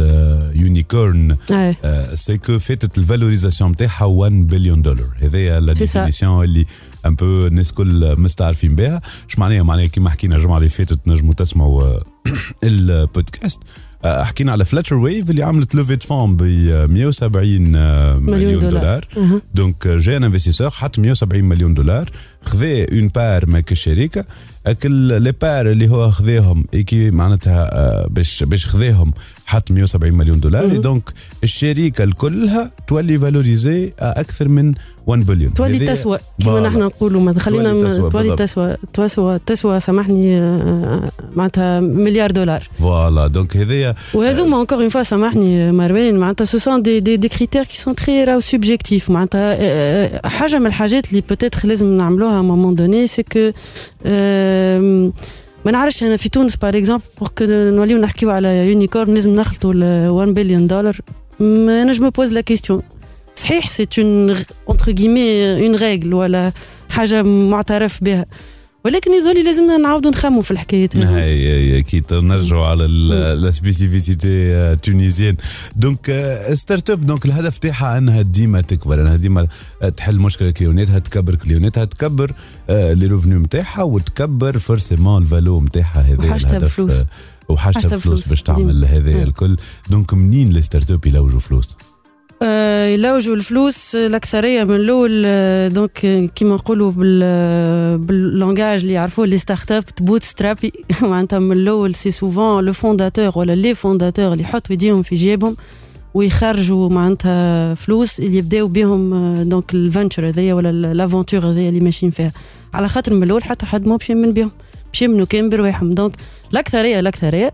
unicorn 0.56 1.38
آه. 1.52 1.76
c'est 2.16 2.38
que 2.38 2.60
فاتت 2.60 2.98
ال 2.98 3.03
valorisation 3.03 3.72
نتاعها 3.72 4.06
1 4.06 4.32
بليون 4.32 4.82
دولار 4.82 5.07
هذايا 5.22 5.60
la. 5.60 5.74
définition 5.74 6.44
اللي 6.44 6.66
un 7.06 7.16
peu 7.16 7.48
الناس 7.48 7.72
كل 7.72 8.16
مستعرفين 8.20 8.76
بها 8.76 9.02
اش 9.30 9.40
معناها 9.40 9.64
معناها 9.64 9.86
كيما 9.86 10.10
حكينا 10.10 10.36
الجمعة 10.36 10.58
اللي 10.58 10.70
فاتت 10.70 11.08
نجموا 11.08 11.34
تسمعوا 11.34 11.84
آه، 11.84 12.00
البودكاست 12.64 13.60
آه، 14.04 14.24
حكينا 14.24 14.52
على 14.52 14.66
Flutterwave 14.66 15.30
اللي 15.30 15.44
عملت 15.44 15.76
levée 15.76 15.96
de 15.96 16.04
fonds 16.04 16.36
ب 16.36 16.44
170 16.44 17.76
آه، 17.76 18.18
مليون 18.18 18.60
دولار. 18.60 18.72
دولار 18.72 19.08
أها. 19.18 19.42
donc 19.56 19.88
جاي 19.88 20.18
un 20.18 20.24
investisseur 20.24 20.70
حط 20.70 21.00
170 21.00 21.44
مليون 21.44 21.74
دولار 21.74 22.10
خذا 22.48 22.86
une 22.92 23.08
part 23.08 23.46
ما 23.46 23.60
كشركه 23.60 24.26
اكل 24.68 24.92
les 25.22 25.34
parts 25.42 25.72
اللي 25.72 25.90
هو 25.90 26.12
خذاهم 26.12 26.64
كي 26.64 27.12
معناتها 27.12 28.08
باش 28.08 28.44
باش 28.44 28.66
خذاهم 28.66 29.14
حط 29.46 29.72
170 29.72 30.14
مليون 30.14 30.40
دولار 30.40 30.78
donc 30.78 31.10
الشركة 31.44 32.04
الكلها 32.04 32.72
تولي 32.88 33.18
valorisée 33.18 33.94
أكثر 34.00 34.50
من 34.50 34.74
1 35.08 35.26
بليون 35.26 35.54
تولي 35.54 35.88
تسوى 35.88 36.20
كما. 36.44 36.60
نحن 36.60 36.80
نقولوا 36.80 37.22
ما 37.22 37.40
خلينا 37.40 38.10
تولي 38.10 38.36
تسوى. 38.36 38.78
تسوى 38.94 39.40
تسوى 39.46 39.80
سامحني 39.80 40.40
معناتها 41.36 41.80
مليار 41.80 42.32
دولار 42.32 42.70
voilà 42.80 43.28
donc 43.28 43.58
هذايا 43.58 43.96
وهذوما 44.14 44.66
encore 44.66 44.90
une 44.90 44.94
fois 44.94 45.02
سامحني 45.02 45.72
مروان 45.72 46.16
معناتها 46.16 46.46
ce 46.46 46.58
sont 46.58 46.82
des 46.82 47.00
des 47.00 47.18
des 47.18 47.30
critères 47.30 47.64
qui 47.64 47.78
sont 47.78 47.96
très 47.96 48.24
راهو 48.24 48.40
subjectifs 48.40 49.10
معناتها 49.10 50.28
حاجة 50.28 50.60
من 50.60 50.68
الحاجات 50.68 51.10
اللي 51.10 51.24
peut-être 51.30 51.68
لازم 51.68 51.98
نعملوها 51.98 52.37
à 52.40 52.42
moment 52.42 52.76
donné 52.76 53.08
c'est 53.08 53.24
que 53.24 53.52
ما 55.66 55.72
نعرفش 55.72 56.04
أنا 56.04 56.18
في 56.18 56.30
تونس 56.30 56.56
par 56.56 56.78
exemple 56.78 57.04
pour 57.20 57.30
que 57.38 57.46
نوليو 57.50 57.98
نحكيو 57.98 58.30
على 58.30 58.68
unicorn 58.70 59.14
لازم 59.14 59.36
نخلطوا 59.36 59.74
ال 59.76 60.10
1 60.10 60.34
بليون 60.34 60.68
دولار 60.68 60.98
mais 61.40 61.82
أنا 61.82 61.92
je 61.92 62.04
me 62.04 62.10
pose 62.10 62.34
la 62.34 62.42
question 62.42 62.82
صحيح 63.36 63.68
c'est 63.68 63.88
un 63.98 64.36
entre 64.70 64.92
guillemets 64.92 65.66
une 65.66 65.76
règle 65.76 66.14
ولا 66.14 66.52
حاجة 66.90 67.22
معترف 67.24 68.04
بها. 68.04 68.26
ولكن 68.88 69.14
يظل 69.14 69.46
لازمنا 69.46 69.78
نعاودوا 69.78 70.12
نخموا 70.12 70.42
في 70.42 70.52
الحكايات 70.52 70.98
هذه 70.98 71.80
أكيد 71.80 72.14
نرجعوا 72.14 72.66
على 72.66 72.88
la 73.36 73.52
spécificité 73.52 74.76
tunisienne 74.76 75.36
donc 75.76 76.12
startup 76.54 77.06
donc 77.06 77.26
الهدف 77.26 77.58
تاعها 77.58 77.98
أنها 77.98 78.22
ديما 78.22 78.62
تكبر 78.62 79.02
أنها 79.02 79.16
ديما 79.16 79.48
آه، 79.82 79.90
تحل 79.90 80.20
مشكلة 80.20 80.52
كليوناتها 80.52 81.00
تكبر 81.00 81.36
كليوناتها 81.36 81.86
تكبر 81.86 82.32
آه، 82.70 82.94
les 82.94 83.06
revenus 83.06 83.40
نتاعها 83.40 83.84
وتكبر 83.84 84.58
forcément 84.58 85.22
ال 85.22 85.27
valeur 85.27 85.62
نتاعها 85.62 86.02
هذا 86.02 86.36
الهدف. 86.36 86.80
آه، 86.80 87.06
وحاجتها 87.50 87.98
بفلوس. 87.98 88.28
باش 88.28 88.42
تعمل 88.42 88.74
ديما. 88.74 88.88
هذا 88.88 89.18
مم. 89.18 89.24
الكل 89.24 89.58
donc 89.90 90.14
منين 90.14 90.50
les 90.50 90.62
startups 90.62 91.06
يلوجوا 91.06 91.40
فلوس 91.40 91.70
آه، 91.70 91.97
يلوجوا 92.44 93.36
الفلوس 93.36 93.96
آه، 93.96 94.08
الأكثرية 94.08 94.64
من 94.64 94.76
الأول 94.76 95.24
آه، 95.26 95.68
donc 95.68 96.06
آه، 96.06 96.26
كيما 96.26 96.56
نقولوا 96.56 96.92
آه، 97.24 97.96
بال 97.96 98.15
langage 98.15 98.82
اللي 98.82 98.94
يعرفوه 98.94 99.26
les 99.26 99.38
startups 99.38 99.84
bootstrappées 100.02 100.72
معناتها 101.02 101.40
من 101.40 101.52
الأول 101.58 101.96
c'est 101.96 102.12
souvent 102.12 102.66
le 102.66 102.74
fondateur 102.74 103.32
ولا 103.36 103.56
les 103.56 103.76
fondateurs 103.76 104.32
اللي 104.34 104.44
يحطوا 104.44 104.74
يديهم 104.74 105.02
في 105.04 105.16
جيبهم 105.16 105.56
ويخرجوا 106.14 106.90
معناتها 106.90 107.74
فلوس 107.74 108.20
اللي 108.20 108.38
يبداو 108.38 108.68
بهم 108.68 109.14
آه، 109.14 109.44
donc 109.44 109.74
ال 109.74 109.80
venture 109.81 110.28
هذيا 110.30 110.54
ولا 110.54 110.94
l'aventure 110.94 111.40
هذيا 111.40 111.70
اللي 111.70 111.80
ماشيين 111.80 112.12
فيها. 112.12 112.32
على 112.74 112.90
خاطر 112.90 113.14
من 113.14 113.24
الأول 113.24 113.44
حتى 113.44 113.66
حد 113.66 113.86
مو 113.88 113.98
باش 113.98 114.10
يمن 114.10 114.34
بهم 114.34 114.52
باش 114.94 115.02
يمنوا 115.02 115.26
كان 115.26 115.50
برواحهم 115.50 115.94
donc 115.94 116.14
الأكثرية 116.54 117.00
الأكثرية 117.00 117.54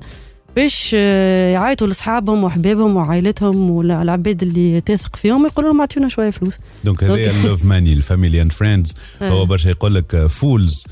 باش 0.55 0.91
آه، 0.97 1.53
يعيطوا 1.53 1.87
لأصحابهم 1.87 2.43
وحبابهم 2.43 2.95
وعائلتهم 2.95 3.71
والعباد 3.71 4.43
اللي 4.43 4.81
تثق 4.81 5.15
فيهم 5.15 5.45
يقولوا 5.45 5.71
لهم 5.71 5.79
اعطيونا 5.79 6.09
شوية 6.09 6.29
فلوس. 6.29 6.57
donc 6.83 7.03
هذايا 7.03 7.31
ال 7.31 7.38
love 7.38 7.65
money 7.65 7.93
ال 7.93 8.00
family 8.00 8.41
and 8.41 8.51
friends 8.51 8.95
آه. 9.21 9.29
هو 9.29 9.45
برشا 9.45 9.69
يقول 9.69 9.95
لك 9.95 10.25
fools 10.27 10.87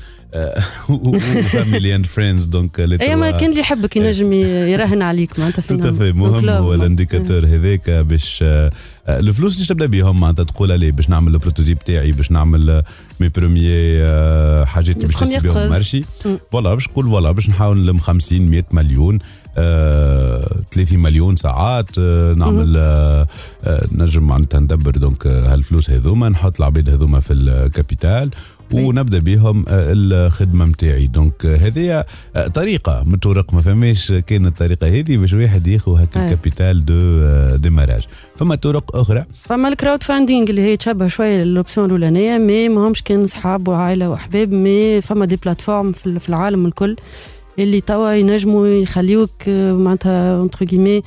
و 0.88 1.03
family 1.03 1.94
and 1.94 2.06
friends 2.06 2.44
donc 2.44 2.80
اي 2.80 3.16
ما 3.16 3.30
كان 3.30 3.50
اللي 3.50 3.60
يحبك 3.60 3.96
ينجم 3.96 4.32
يراهن 4.32 5.02
عليك 5.02 5.38
معناتها 5.38 5.62
في 5.62 5.68
توت 5.68 5.86
في 5.86 6.04
نعم. 6.04 6.18
مهم 6.20 6.48
هو 6.48 6.74
ال 6.74 6.81
indicateur 6.81 7.46
هذاك 7.46 7.90
باش 7.90 8.40
آه، 8.42 8.70
آه، 9.06 9.18
الفلوس 9.20 9.54
اللي 9.54 9.66
تبدأ 9.66 9.86
بهم 9.86 10.20
معناتها 10.20 10.44
تقول 10.44 10.72
عليه 10.72 10.92
باش 10.92 11.10
نعمل 11.10 11.34
ال 11.34 11.38
prototype 11.38 11.78
تاعي 11.78 12.12
باش 12.12 12.30
نعمل 12.32 12.70
آه، 12.70 12.84
mes 13.20 13.28
premiers 13.28 14.02
آه، 14.02 14.64
حاجات 14.64 14.96
اللي 14.96 15.06
باش 15.06 15.16
تسي 15.16 15.38
بهم. 15.38 15.70
marché. 15.70 16.04
voilà 16.52 16.74
باش 16.74 16.88
نقول 16.88 17.06
voilà 17.06 17.30
باش 17.30 17.48
نحاول 17.48 17.78
نلم 17.78 17.98
50 17.98 18.42
100 18.42 18.64
مليون 18.72 19.18
آه، 19.58 20.60
30 20.70 20.98
مليون 20.98 21.36
ساعات 21.36 21.86
آه، 21.98 22.32
نعمل 22.34 22.74
آه، 22.76 23.26
آه، 23.64 23.86
نجم 23.92 24.22
معناتها 24.22 24.60
ندبر 24.60 24.90
donc 24.90 25.26
آه، 25.26 25.52
هالفلوس 25.54 25.90
هذوما 25.90 26.28
نحط 26.28 26.60
العباد 26.60 26.88
هذوما 26.88 27.20
في 27.20 27.32
ال 27.32 27.44
capital 27.44 28.30
ونبدأ 28.74 29.18
بهم 29.18 29.64
آه، 29.68 29.92
الخدمة 29.92 30.64
نتاعي 30.64 31.06
donc 31.06 31.46
آه، 31.46 31.56
هذه 31.56 32.04
آه، 32.36 32.46
طريقة 32.46 33.04
من 33.06 33.14
الطرق 33.14 33.54
ما 33.54 33.60
فماش 33.60 34.12
كان 34.12 34.46
الطريقة 34.46 34.86
هذه 34.86 35.16
باش 35.16 35.32
واحد 35.32 35.66
ياخذ 35.66 36.02
هكا. 36.02 36.24
ال 36.24 36.32
capital 36.32 36.84
de 36.84 37.56
démarrage 37.56 38.02
فما 38.36 38.54
طرق 38.54 38.96
أخرى. 38.96 39.24
فما 39.34 39.68
ال 39.68 40.02
crowdfunding 40.02 40.50
اللي 40.50 40.62
هي 40.62 40.76
تشبه 40.76 41.06
شوية 41.08 41.42
ال 41.42 41.48
option 41.48 41.86
الأولانية 41.86 42.38
mais 42.38 42.68
ماهمش 42.68 43.02
كان 43.02 43.26
صحاب 43.26 43.68
وعائلة 43.68 44.10
وأحباب 44.10 44.52
mais 44.52 45.00
فما 45.00 45.24
des 45.24 45.36
plateformes 45.36 45.92
في 45.92 46.28
العالم 46.28 46.66
الكل. 46.66 46.96
اللي 47.58 47.80
توا 47.80 48.10
ينجموا 48.12 48.66
يخليوك 48.66 49.30
آه، 49.48 49.72
معناتها 49.72 50.36
entre 50.38 50.64
guillemets 50.66 51.02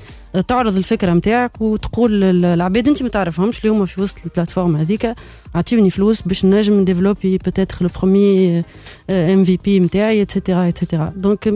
تعرض 0.47 0.77
الفكرة 0.77 1.13
نتاعك 1.13 1.61
وتقول 1.61 2.21
لل- 2.21 2.45
العباد 2.45 2.87
انت 2.87 3.03
ما 3.03 3.09
تعرفهمش 3.09 3.59
اللي 3.65 3.71
هما 3.75 3.85
في 3.85 4.01
وسط 4.01 4.15
ال 4.25 4.30
plateforme 4.30 4.75
هذيك 4.75 5.13
اعطيوني 5.55 5.89
فلوس 5.89 6.21
باش 6.21 6.45
نجم 6.45 6.73
ن 6.79 6.85
développer 6.85 7.37
peut-être 7.37 7.77
le 7.81 7.89
premier 8.01 8.63
MVP 9.09 9.79
نتاعي 9.79 10.21
et 10.21 10.33
cetera 10.33 10.67
et 10.67 10.79
cetera 10.79 11.13
donc 11.15 11.53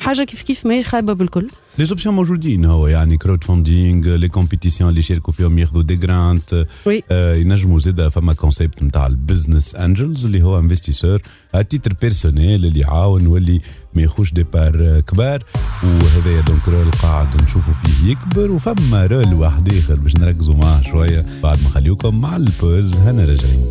حاجة 0.00 0.22
كيف 0.24 0.42
كيف 0.42 0.66
ماهيش 0.66 0.86
خايبة 0.86 1.12
بالكل. 1.12 1.48
les 1.80 1.86
options 1.86 2.14
موجودين 2.14 2.64
هو 2.64 2.86
يعني 2.86 3.16
crowdfunding 3.16 4.16
les 4.16 4.28
compétitions 4.28 4.90
اللي 4.90 5.00
يشاركوا 5.00 5.32
فيهم 5.32 5.58
ياخذوا 5.58 5.82
des 5.82 5.96
grants 5.96 6.66
oui 6.86 7.02
آه، 7.10 7.34
ينجموا 7.34 7.78
زاده 7.78 8.08
فما 8.08 8.32
concept 8.32 8.82
نتاع 8.82 9.06
ال 9.06 9.14
business 9.14 9.74
angels 9.74 10.26
اللي 10.26 10.42
هو 10.42 10.58
investisseur 10.58 11.22
titre 11.68 11.94
personnel 12.02 12.66
اللي 12.66 12.80
يعاون 12.80 13.26
واللي 13.26 13.60
ما 13.94 14.02
ياخوش 14.02 14.32
des 14.32 14.42
parts 14.42 14.76
آه، 14.80 15.00
كبار 15.00 15.42
وهذايا 15.84 16.40
donc 16.40 16.68
rôle 16.68 16.90
قاعد 16.90 17.42
نشوفوا 17.42 17.74
فيه 17.74 18.10
يكبر 18.10 18.50
وفما 18.50 19.06
rôle 19.06 19.34
واحد 19.34 19.74
اخر 19.74 19.94
باش 19.94 20.16
نركزوا 20.16 20.54
معاه 20.54 20.82
شوية 20.82 21.26
بعد 21.42 21.62
ما 21.62 21.68
نخليوكم 21.68 22.20
مع 22.20 22.36
ال 22.36 22.46
pause 22.46 22.94
هنا 22.94 23.24
راجعين 23.24 23.66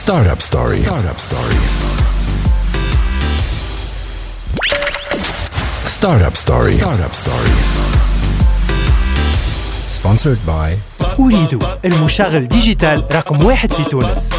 Startup 0.00 0.40
Story. 1.28 2.19
Startup 6.00 6.34
Story. 6.34 6.72
Startup 6.80 7.12
Story. 7.12 7.50
Startup 7.50 7.92
Story. 7.92 8.40
Sponsored 9.88 10.40
by 10.46 10.78
أريد 11.20 11.58
المشغل 11.84 12.48
ديجيتال 12.48 13.04
رقم 13.14 13.44
واحد 13.44 13.72
في 13.72 13.84
تونس 13.84 14.30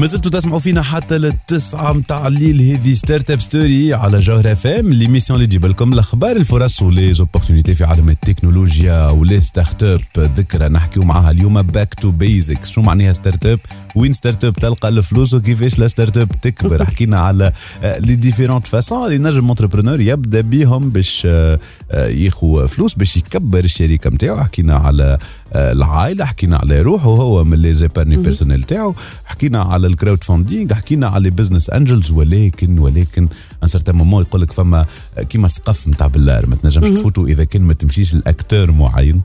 ما 0.00 0.06
زلتوا 0.06 0.30
تسمعوا 0.30 0.60
فينا 0.60 0.82
حتى 0.82 1.18
للتسعة 1.18 1.92
متاع 1.92 2.26
الليل. 2.26 2.60
هذه 2.60 2.94
Startup 2.94 3.40
Story 3.40 3.94
على 3.94 4.18
جوهر 4.18 4.52
اف 4.52 4.66
ام 4.66 4.90
l'émission 4.92 5.36
اللي 5.36 5.46
تجيب 5.46 5.66
لكم 5.66 5.92
الأخبار 5.92 6.36
الفرص 6.36 6.82
و 6.82 7.14
les 7.14 7.26
opportunités 7.26 7.74
في 7.74 7.84
عالم 7.84 8.08
التكنولوجيا 8.08 9.08
و 9.08 9.40
les 9.40 9.82
startups 9.82 10.00
ذكرى 10.18 10.68
نحكيو 10.68 11.02
معاها 11.02 11.30
اليوم 11.30 11.62
back 11.62 11.94
to 11.94 12.10
basics 12.10 12.70
شو 12.70 12.82
معناها 12.82 13.12
startup 13.12 13.58
وين 13.94 14.12
startup 14.12 14.52
تلقى 14.52 14.88
الفلوس 14.88 15.34
وكيفاش 15.34 15.78
la 15.78 15.88
startup 15.88 16.40
تكبر؟ 16.42 16.84
حكينا 16.90 17.18
على 17.18 17.52
les 17.82 18.14
différentes 18.14 18.66
façons 18.66 19.06
اللي 19.06 19.18
نجم 19.18 19.48
entrepreneur 19.48 20.00
يبدأ 20.00 20.40
بيهم 20.40 20.90
باش 20.90 21.22
آه، 21.26 21.58
آه، 21.90 22.08
ياخو 22.08 22.66
فلوس 22.66 22.94
باش 22.94 23.16
يكبر 23.16 23.64
الشركة 23.64 24.10
نتاعو 24.10 24.36
حكينا 24.36 24.74
على 24.74 25.18
العائلة. 25.54 26.24
حكينا 26.24 26.56
على 26.56 26.82
روحه 26.82 27.10
هو 27.10 27.44
من 27.44 27.58
les 27.58 27.74
épargnes 27.74 28.16
personnelles 28.16 28.62
تاعو. 28.62 28.94
حكينا 29.24 29.62
على 29.62 29.86
ال 29.86 30.24
crowdfunding 30.24 30.74
حكينا 30.74 31.06
على 31.06 31.30
business 31.30 31.70
angels 31.70 32.10
ولكن 32.10 32.78
ولكن 32.78 33.28
un 33.62 33.68
certain 33.68 33.96
moment 33.96 34.22
يقول 34.22 34.40
لك 34.40 34.52
فما 34.52 34.86
كيما 35.28 35.48
سقف 35.48 35.88
نتاع 35.88 36.06
باللار 36.06 36.46
ما 36.46 36.56
تنجمش 36.56 36.90
تفوتوا 36.90 37.26
إذا 37.26 37.44
كان 37.44 37.62
ما 37.62 37.74
تمشيش 37.74 38.14
ل 38.14 38.22
acteur 38.22 38.72
معين 38.72 39.20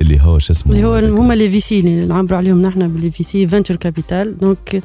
اللي 0.00 0.20
هو 0.20 0.38
شو 0.38 0.52
اسمه؟ 0.52 0.72
اللي 0.72 0.84
هو. 0.84 0.94
هما 0.94 1.34
les 1.34 1.50
VC 1.50 1.80
اللي 1.80 2.06
نعبروا 2.06 2.38
عليهم 2.38 2.62
نحن 2.62 2.88
ب 2.88 3.10
les 3.10 3.22
VC 3.22 3.46
venture 3.46 3.76
capital 3.76 4.38
donc 4.38 4.82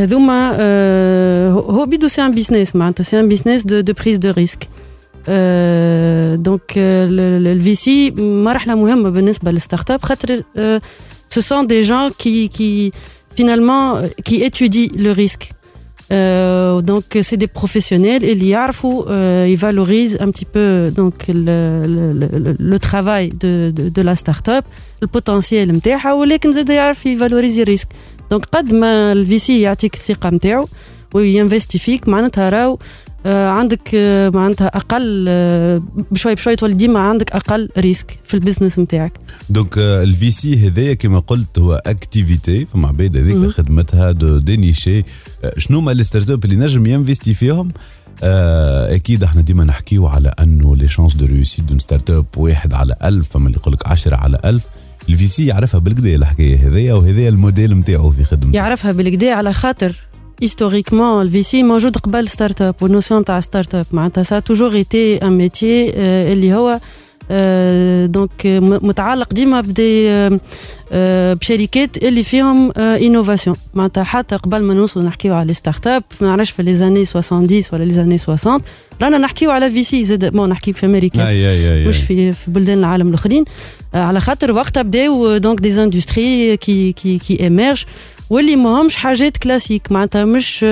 هذوما 0.00 0.56
آه، 0.60 1.50
هو 1.52 1.86
بيدو 1.86 2.08
c'est 2.08 2.22
un 2.22 2.34
business 2.34 2.76
معناتها 2.76 3.04
c'est 3.04 3.20
un 3.20 3.28
business 3.28 3.66
de 3.66 3.92
prise 3.92 4.18
de 4.18 4.30
risque 4.30 4.68
donc 6.36 6.72
ال 6.76 7.74
VC 7.74 8.10
مرحله 8.20 8.74
مهمه 8.74 9.10
بالنسبة 9.10 9.50
لل 9.50 9.90
start-up 9.90 10.02
خاطر 10.02 10.42
ce 11.28 11.40
sont 11.40 11.66
des 11.66 11.80
gens 11.80 12.10
qui 12.10 12.48
qui 12.48 12.92
finalement 13.38 13.86
qui 14.26 14.36
étudient 14.48 14.90
le 15.06 15.12
risque. 15.22 15.46
Euh, 16.10 16.80
donc 16.90 17.04
c'est 17.26 17.36
des 17.36 17.52
professionnels 17.60 18.24
et 18.24 18.32
ils 18.32 18.46
يعرفوا 18.46 18.96
euh, 19.08 19.52
ils 19.52 19.60
valorisent 19.66 20.16
un 20.20 20.30
petit 20.30 20.48
peu 20.54 20.90
donc 21.00 21.16
le, 21.28 21.58
le, 22.20 22.26
le, 22.44 22.50
le 22.72 22.78
travail 22.78 23.26
de, 23.42 23.70
de, 23.76 23.84
de 23.90 24.02
la 24.02 24.14
start-up 24.14 24.64
ال 25.02 25.09
potentiel 25.09 25.68
نتاعها 25.68 26.12
ولكن 26.12 26.52
زاد 26.52 26.70
يعرف 26.70 27.06
يفالوريزي 27.06 27.62
ال 27.62 27.66
risque 27.66 27.88
donc 28.30 28.44
قد 28.44 28.74
ما 28.74 29.12
ال 29.12 29.38
VC 29.38 29.60
يعطيك 29.60 29.94
الثقة 29.94 30.30
نتاعو 30.30 30.68
وينفستي 31.14 31.78
فيك 31.78 32.08
معناتها 32.08 32.48
راهو 32.48 32.72
آه، 32.72 32.78
عندك 33.26 33.90
آه، 33.94 34.30
معناتها 34.30 34.66
أقل 34.66 35.24
آه، 35.28 35.82
بشوي 36.10 36.34
بشوي 36.34 36.56
تولي 36.56 36.74
ديما 36.74 37.00
عندك 37.00 37.32
أقل 37.32 37.68
ريسك 37.78 38.18
في 38.24 38.34
ال 38.34 38.39
business 38.39 38.78
نتاعك 38.78 39.12
donc 39.50 39.78
ال 39.78 40.30
VC 40.30 40.66
هذايا 40.66 40.94
كما 40.94 41.18
قلت 41.18 41.58
هو 41.58 41.82
activité 41.86 42.66
فما 42.66 42.88
عباد 42.88 43.16
هذيك 43.16 43.50
خدمتها 43.50 44.12
de 44.12 44.38
dénicher 44.38 44.98
آه، 44.98 45.52
شنو 45.58 45.78
هما 45.78 45.90
les 45.90 46.02
start-ups 46.02 46.44
اللي 46.44 46.56
نجم 46.56 46.86
ينفستي 46.86 47.34
فيهم؟ 47.34 47.72
آه، 48.22 48.94
أكيد 48.94 49.24
إحنا 49.24 49.40
ديما 49.40 49.64
نحكيو 49.64 50.06
على 50.06 50.32
أنه 50.40 50.76
les 50.76 50.88
chances 50.88 51.14
de 51.14 51.26
réussite 51.26 51.64
d'une 51.64 51.78
start-up 51.78 52.26
واحد 52.36 52.74
على 52.74 52.94
ألف 53.04 53.28
فما 53.28 53.46
اللي 53.46 53.58
يقول 53.58 53.74
لك 53.74 53.86
10 53.86 54.16
على 54.16 54.38
ألف. 54.44 54.64
ال 55.08 55.26
VC 55.26 55.46
يعرفها 55.46 55.80
بالكدا 55.80 56.16
الحكاية 56.16 56.68
هذيا 56.68 56.94
وهذايا 56.94 57.28
الموديل 57.28 57.74
نتاعو 57.74 58.10
في 58.10 58.24
خدمته. 58.24 58.56
يعرفها 58.56 58.92
بالكدا 58.92 59.34
على 59.34 59.52
خاطر. 59.52 59.96
Historiquement 60.44 61.20
ال 61.20 61.42
VC 61.42 61.62
موجود 61.62 61.96
قبل 61.96 62.28
start-up 62.28 62.62
وال 62.62 62.74
notion 62.80 63.24
تاع 63.24 63.40
start-up 63.40 63.86
معناتها 63.92 64.22
ça 64.22 64.38
a 64.38 64.42
toujours 64.42 64.74
été 64.74 65.16
un 65.16 65.32
métier 65.32 65.92
اللي 66.32 66.54
هو 66.54 66.80
donc 68.06 68.46
متعلق 68.82 69.34
ديما 69.34 69.60
ب 69.60 69.73
des 69.73 70.10
آه، 70.10 70.40
آه، 70.92 71.34
بشركات 71.34 71.96
اللي 71.96 72.22
فيهم 72.22 72.72
innovation 72.78 73.56
معناتها 73.74 74.04
حتى 74.04 74.36
قبل 74.36 74.62
ما 74.62 74.74
نوصلوا 74.74 75.06
نحكيو 75.06 75.34
على 75.34 75.52
start-up 75.52 76.02
ما 76.20 76.28
نعرفش 76.28 76.50
في 76.50 76.62
les 76.62 76.74
années 76.74 77.04
70 77.04 77.48
ولا 77.72 77.84
les 77.84 77.90
années 77.90 78.18
60 78.18 78.60
رانا 79.02 79.18
نحكيو 79.18 79.50
على 79.50 79.70
VC 79.70 80.04
زاد 80.04 80.24
bon 80.24 80.48
نحكي 80.48 80.72
في 80.72 80.86
أمريكا 80.86 81.28
اي 81.28 81.48
اي 81.48 81.82
اي, 81.82 81.88
مش 81.88 81.96
في 81.96 82.32
في 82.32 82.50
بلدان 82.50 82.78
العالم 82.78 83.08
الاخرين 83.08 83.44
آه، 83.94 84.02
على 84.02 84.20
خاطر 84.20 84.52
وقتها 84.52 84.82
بداو 84.82 85.36
donc 85.36 85.60
des 85.60 85.82
industries 85.82 86.56
qui 86.56 86.92
qui 86.92 87.18
qui 87.18 87.40
émergent 87.40 87.84
واللي 88.30 88.56
ماهمش 88.56 88.96
حاجات 88.96 89.36
classiques 89.36 89.92
معناتها 89.92 90.24
مش 90.24 90.64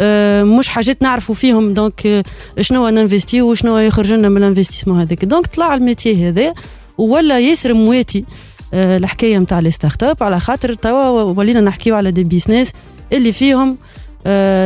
آه، 0.00 0.42
مش 0.42 0.68
حاجات 0.68 1.02
نعرفوا 1.02 1.34
فيهم. 1.34 1.74
donc 1.74 2.06
آه، 2.06 2.24
شنو 2.60 2.88
ننفستي 2.88 3.42
وشنو 3.42 3.78
يخرج 3.78 4.12
لنا 4.12 4.28
من 4.28 4.36
ال 4.36 4.40
investissement 4.40 5.00
هذاك. 5.00 5.24
donc 5.24 5.46
طلع 5.46 5.74
ال 5.74 5.82
métier 5.82 6.28
هذا 6.28 6.54
ولا 6.98 7.38
ياسر 7.38 7.74
مواتي 7.74 8.24
آه، 8.74 8.96
الحكاية 8.96 9.38
نتاع 9.38 9.58
les 9.60 9.70
start-ups 9.70 10.22
على 10.22 10.40
خاطر 10.40 10.72
توا 10.72 11.22
ولينا 11.22 11.60
نحكيو 11.60 11.96
على 11.96 12.10
des 12.10 12.24
business 12.24 12.72
اللي 13.12 13.32
فيهم 13.32 13.76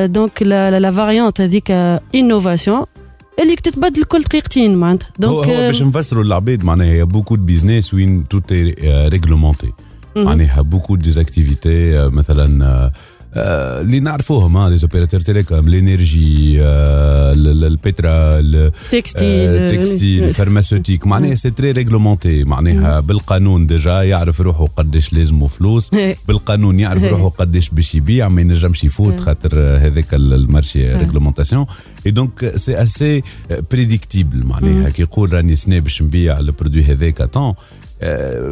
donc 0.04 0.42
la 0.42 0.80
la 0.80 0.90
variante 0.90 1.40
هذيك 1.40 1.70
innovation 2.14 2.84
اللي 3.38 3.56
تتبدل 3.56 4.04
كل 4.04 4.20
دقيقتين 4.20 4.76
معناتها. 4.76 5.06
هو, 5.06 5.12
donc 5.18 5.46
هو 5.48 5.54
آه، 5.54 5.66
باش 5.66 5.82
نفسروا 5.82 6.24
للعباد 6.24 6.64
معناها 6.64 7.04
beaucoup 7.04 7.36
de 7.36 7.42
business 7.44 7.94
وين 7.94 8.28
tout 8.28 8.52
réglementé 8.84 9.72
معناها 10.16 10.60
beaucoup 10.62 10.96
d'activités 10.96 12.08
مثلا 12.08 12.66
آه، 12.66 12.92
آه، 13.34 13.80
اللي 13.80 14.00
نعرفوهم 14.00 14.68
les 14.68 14.76
opérateurs 14.76 15.20
télécom 15.20 15.68
ال- 16.60 17.64
البترول 17.64 18.70
textile 18.92 19.68
textile 19.70 20.34
pharmaceutique 20.34 21.06
معناها 21.06 21.34
c'est 21.34 21.50
très 21.50 21.70
réglementé 21.70 22.44
معناها 22.44 23.00
بالقانون 23.00 23.66
déjà 23.66 24.02
يعرف 24.02 24.40
روحه 24.40 24.66
قداش 24.76 25.12
لازمه 25.12 25.46
فلوس. 25.46 25.90
بالقانون 26.28 26.80
يعرف. 26.80 27.04
روحه 27.04 27.28
قداش 27.28 27.70
باش 27.70 27.94
يبيع 27.94 28.28
ما 28.28 28.40
ينجمش 28.40 28.84
يفوت 28.84 29.20
خاطر 29.20 29.58
هذاك 29.60 30.14
ال- 30.14 30.32
المارشي 30.34 30.92
réglementation 30.94 31.66
اي 32.06 32.10
donc 32.10 32.52
c'est 32.56 32.82
assez 32.82 33.22
prédictible 33.70 34.44
معناها 34.46 34.88
كي 34.90 35.02
يقول 35.02 35.32
راني 35.32 35.56
سنة 35.56 35.78
باش 35.78 36.02
نبيع 36.02 36.38
ال 36.38 36.44
produit 36.44 36.82
هذاك 36.84 37.22
donc 37.22 37.54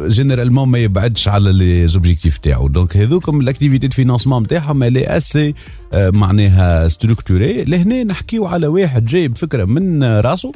généralement 0.07 0.67
ما 0.67 0.79
يبعدش 0.79 1.27
على 1.27 1.51
les 1.53 1.87
objectifs 1.87 2.37
تاعو. 2.37 2.67
donc 2.67 2.97
هذوكم 2.97 3.41
ال 3.41 3.46
activités 3.46 3.87
de 3.87 3.95
financement 3.95 4.43
نتاعهم 4.43 4.83
اللي 4.83 5.05
assez 5.05 5.49
آه، 5.49 5.53
معناها 5.93 6.87
structurées 6.87 7.63
لهنا 7.63 8.03
نحكيو 8.03 8.45
على 8.47 8.67
واحد 8.67 9.05
جاي 9.05 9.27
بفكره 9.27 9.65
من 9.65 10.03
آه، 10.03 10.21
راسه 10.21 10.51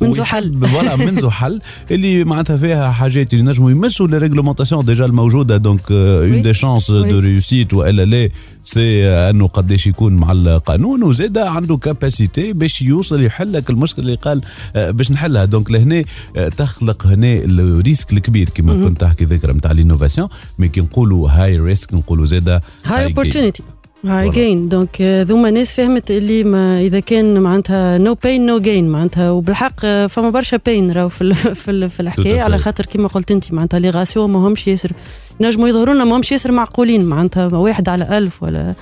منذ 0.00 0.10
ويحب- 0.20 0.24
حل. 0.24 0.58
voilà 0.68 0.96
منذ 0.96 1.28
حل 1.30 1.60
اللي 1.90 2.24
معناتها 2.24 2.56
فيها 2.56 2.90
حاجات 2.90 3.32
اللي 3.34 3.44
نجموا 3.44 3.70
يمسوا 3.70 4.06
les 4.08 4.18
réglementations 4.18 4.84
déjà 4.84 5.04
الموجوده 5.04 5.56
donc 5.56 5.80
ont 5.90 6.42
des 6.42 6.54
chances 6.54 6.90
de 6.90 7.18
réussite 7.18 7.74
وإلا 7.74 8.04
لا 8.04 8.28
c'est 8.64 9.08
أنه 9.08 9.46
قداش 9.46 9.86
يكون 9.86 10.12
مع 10.12 10.32
القانون. 10.32 11.02
وزاد 11.02 11.38
عنده 11.38 11.76
capacité 11.76 12.52
باش 12.52 12.82
يوصل 12.82 13.22
يحل 13.22 13.52
لك 13.52 13.70
المشكلة 13.70 14.04
اللي 14.04 14.16
قال 14.16 14.40
آه، 14.76 14.90
باش 14.90 15.10
نحلها. 15.10 15.44
donc 15.44 15.70
لهنا 15.70 16.04
آه، 16.36 16.48
تخلق 16.48 17.06
هنا 17.06 17.32
ال 17.34 17.45
risque 17.45 18.12
الكبير 18.12 18.48
كما 18.48 18.88
كنت 18.88 19.00
تحكي 19.00 19.24
ذكرى 19.24 19.52
نتاع 19.52 19.72
l'innovation 19.72 20.28
mais 20.58 20.68
كي 20.68 20.80
نقولوا 20.80 21.30
high 21.30 21.58
risk 21.60 21.94
نقولوا 21.94 22.26
زاد 22.26 22.60
high 22.84 23.04
opportunity 23.04 23.62
high 24.04 24.30
Voilà. 24.30 24.34
gain 24.34 24.68
donc 24.68 25.02
ذوما 25.02 25.50
ناس 25.50 25.74
فهمت 25.74 26.10
اللي 26.10 26.44
ما 26.44 26.80
اذا 26.80 27.00
كان 27.00 27.40
معناتها 27.40 27.98
no 27.98 28.14
pain 28.14 28.46
no 28.46 28.58
gain 28.60 28.88
معناتها 28.88 29.30
وبالحق 29.30 29.80
فما 30.06 30.30
برشا 30.30 30.60
pain 30.66 30.90
راهو 30.90 31.08
في 31.08 31.22
ال 31.22 31.34
في, 31.34 31.70
ال 31.70 31.90
في 31.90 32.00
الحكاية. 32.00 32.42
على 32.42 32.58
خاطر 32.58 32.86
كما 32.86 33.08
قلت 33.08 33.30
انت 33.30 33.52
معناتها 33.52 33.80
les 33.80 33.90
ratios 33.90 34.26
ما 34.26 34.38
همش 34.48 34.66
ياسر 34.68 34.92
نجموا 35.40 35.68
يظهروا 35.68 35.94
لنا 35.94 36.04
ما 36.04 36.16
همش 36.16 36.32
ياسر 36.32 36.52
معقولين 36.52 37.04
معناتها 37.04 37.46
واحد 37.46 37.88
على 37.88 38.18
ألف 38.18 38.42
ولا 38.42 38.74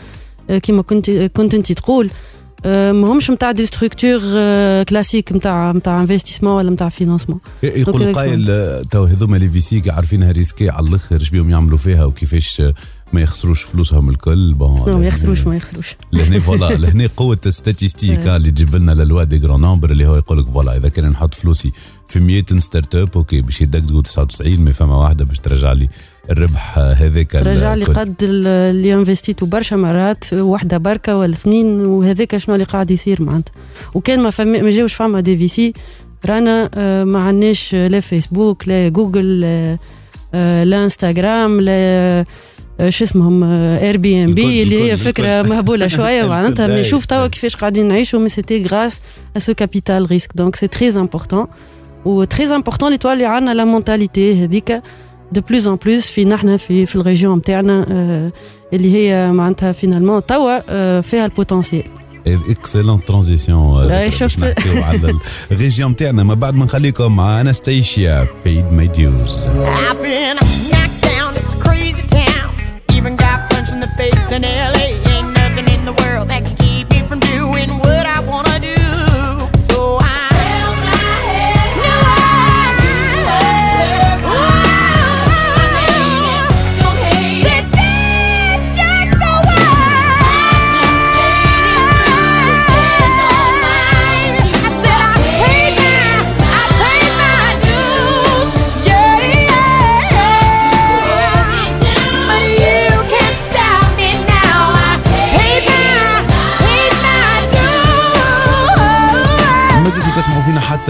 كما 0.63 0.83
كنت 0.83 1.11
كنت 1.11 1.55
انت 1.55 1.73
تقول 1.73 2.11
ماهمش 2.65 3.31
نتاع 3.31 3.53
des 3.53 3.67
structures 3.67 4.21
classiques 4.83 5.33
نتاع 5.33 5.73
نتاع 5.73 6.01
investissement 6.01 6.53
ولا 6.53 6.71
نتاع 6.71 6.89
financement 6.89 7.39
يقول 7.63 8.13
قايل 8.13 8.47
تو 8.91 9.05
هذوما 9.05 9.37
les 9.37 9.51
VC 9.51 9.83
عارفينها 9.91 10.33
risqué 10.33 10.71
على 10.71 10.89
الآخر 10.89 11.21
إيش 11.21 11.31
بيهم 11.31 11.51
يعملوا 11.51 11.79
فيها 11.79 12.05
وكيفاش 12.05 12.63
ما 13.13 13.21
يخسروش 13.21 13.63
فلوسهم 13.63 14.11
الكل. 14.11 14.55
bon 14.55 14.93
ما 15.01 15.07
يخسروش 15.07 15.47
ما 15.47 15.57
يخسروش. 15.57 15.97
لهنا 16.13 16.41
voilà 16.41 16.75
لهنا 16.75 17.09
قوة 17.17 17.39
ال 17.47 17.53
statistiques 17.53 18.27
اللي 18.27 18.51
تجيب 18.51 18.77
لنا 18.77 18.93
la 18.93 19.06
loi 19.06 19.25
des 19.25 19.39
grands 19.39 19.61
nombres 19.61 19.91
اللي 19.91 20.07
هو 20.07 20.17
يقول 20.17 20.39
لك 20.39 20.47
voilà 20.47 20.77
إذا 20.77 20.89
كان 20.89 21.09
نحط 21.11 21.35
فلوسي 21.35 21.73
في 22.09 22.21
100 22.21 22.45
start-up 22.59 23.09
OK 23.17 23.41
باش 23.41 23.61
يدقدقوا 23.61 24.03
99 24.03 24.59
ما 24.61 24.73
فما 24.73 24.97
واحدة 24.97 25.25
باش 25.25 25.39
ترجع 25.39 25.73
لي 25.73 25.89
الربح 26.31 26.79
آه، 26.79 26.93
هذاك 26.93 27.33
ترجع 27.33 27.75
لي. 27.75 27.85
قد 27.85 28.15
ال- 28.23 28.47
اللي 28.47 28.95
انفستيتو 28.95 29.47
برشا 29.47 29.75
مرات 29.75 30.33
وحده 30.35 30.79
بركة 30.79 31.17
ولا 31.17 31.33
اثنين 31.33 31.67
وهذاك 31.87 32.37
شنو 32.37 32.55
اللي 32.55 32.65
قاعد 32.67 32.91
يصير 32.91 33.23
معناتها. 33.23 33.53
وكان 33.95 34.21
ما 34.21 34.31
فما 34.31 34.63
ما 34.63 34.71
جاوش 34.71 34.95
فما 34.95 35.21
des 35.21 35.37
VC 35.37 35.73
رانا 36.27 36.71
آه، 36.75 37.05
ما 37.05 37.19
عندناش 37.19 37.75
لا 37.75 38.01
فيسبوك 38.01 38.69
لا 38.69 38.89
جوجل 38.89 39.41
لا, 39.41 39.79
آه، 40.35 40.65
لا 40.65 40.85
انستغرام 40.85 41.61
لا 41.61 41.73
آه، 41.73 42.27
شو 42.89 43.05
اسمهم؟ 43.05 43.45
Airbnb 43.45 44.29
الكل- 44.29 44.35
بي 44.43 44.63
اللي 44.63 44.83
هي 44.83 44.93
الكل- 44.95 45.05
فكرة 45.05 45.41
الكل. 45.41 45.51
مهبولة 45.51 45.89
شوية 45.89 46.27
معناتها 46.29 46.67
الكل 46.67 46.77
mais 46.77 46.85
شوف 46.85 47.05
توا 47.05 47.19
داير. 47.19 47.29
كيفاش 47.31 47.57
قاعدين 47.57 47.89
نعيشوا 47.89 48.21
mais 48.21 48.29
c'était 48.29 48.63
grâce 48.67 49.01
à 49.37 49.39
ce 49.39 49.55
capital 49.55 50.07
risque 50.11 50.31
donc 50.35 50.57
c'est 50.57 50.67
très 50.67 50.89
important 50.89 51.47
et 52.05 52.25
très 52.25 52.45
important 52.55 52.87
اللي 52.89 52.99
تولي 52.99 53.25
عندنا 53.27 53.55
la 53.55 53.65
mentalité 53.65 54.45
هذيك. 54.45 54.83
de 55.33 55.41
plus 55.41 55.67
en 55.67 55.77
plus 55.77 56.07
في 56.07 56.25
نحن 56.25 56.57
في 56.57 56.87
في 56.87 56.97
ال 56.97 57.03
région 57.03 57.39
نتاعنا 57.39 57.87
آه، 57.91 58.33
اللي 58.73 58.93
هي 58.95 59.33
معناتها 59.33 59.73
finalement 59.73 60.27
توا 60.27 60.59
آه، 60.69 61.01
فيها 61.01 61.25
ال 61.25 61.31
potentiel 61.31 61.83
excellente 62.27 63.05
transition 63.05 63.91
أي 63.91 64.11
شفت. 64.11 64.45
نحكيو 64.45 64.83
على 64.83 65.15
ال 65.53 65.58
région 65.58 65.91
نتاعنا 65.91 66.23
ما 66.23 66.35
بعد 66.35 66.55
ما 66.55 66.65
نخليكم 66.65 67.17
مع 67.17 67.41
Anastacia 67.41 68.27
paid 68.47 68.75
my 68.81 68.97
dues. 68.99 69.49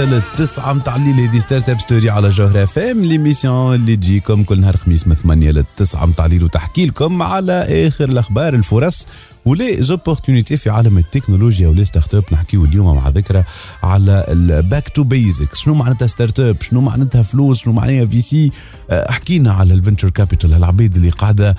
حتى 0.00 0.10
للتسعة 0.10 0.72
متاع 0.72 0.96
الليل. 0.96 1.20
هذه 1.20 1.38
Startup 1.38 1.80
Story 1.80 2.10
على 2.10 2.28
جوهر 2.28 2.62
FM. 2.62 3.04
L'émission 3.04 3.74
اللي 3.74 3.96
تجيكم 3.96 4.44
كل 4.44 4.60
نهار 4.60 4.76
خميس 4.76 5.06
من 5.06 5.14
8 5.14 5.50
للتسعة 5.50 6.06
متاع 6.06 6.26
الليل. 6.26 6.44
وتحكي 6.44 6.86
لكم 6.86 7.22
على 7.22 7.88
آخر 7.88 8.08
الأخبار 8.08 8.54
الفرص 8.54 9.06
و 9.44 9.82
les 9.82 9.97
opportunités 9.97 10.56
في 10.56 10.70
عالم 10.70 10.98
التكنولوجيا 10.98 11.68
و 11.68 11.84
les 11.84 12.14
start-ups 12.14 12.24
نحكيو 12.32 12.64
اليوم 12.64 12.96
مع 12.96 13.08
ذكرى 13.08 13.44
على 13.82 14.24
ال 14.28 14.40
back 14.40 14.88
to 14.88 15.02
basics 15.02 15.58
شنو 15.58 15.74
معناتها 15.74 16.06
start-up 16.06 16.62
شنو 16.62 16.80
معناتها 16.80 17.22
فلوس؟ 17.22 17.62
شنو 17.62 17.72
معناها 17.72 18.06
VC 18.06 18.50
احكينا 18.90 19.52
على 19.52 19.74
ال 19.74 19.79
venture 19.79 20.10
capital 20.10 20.54
العباد 20.54 20.96
اللي 20.96 21.10
قاعدة 21.10 21.56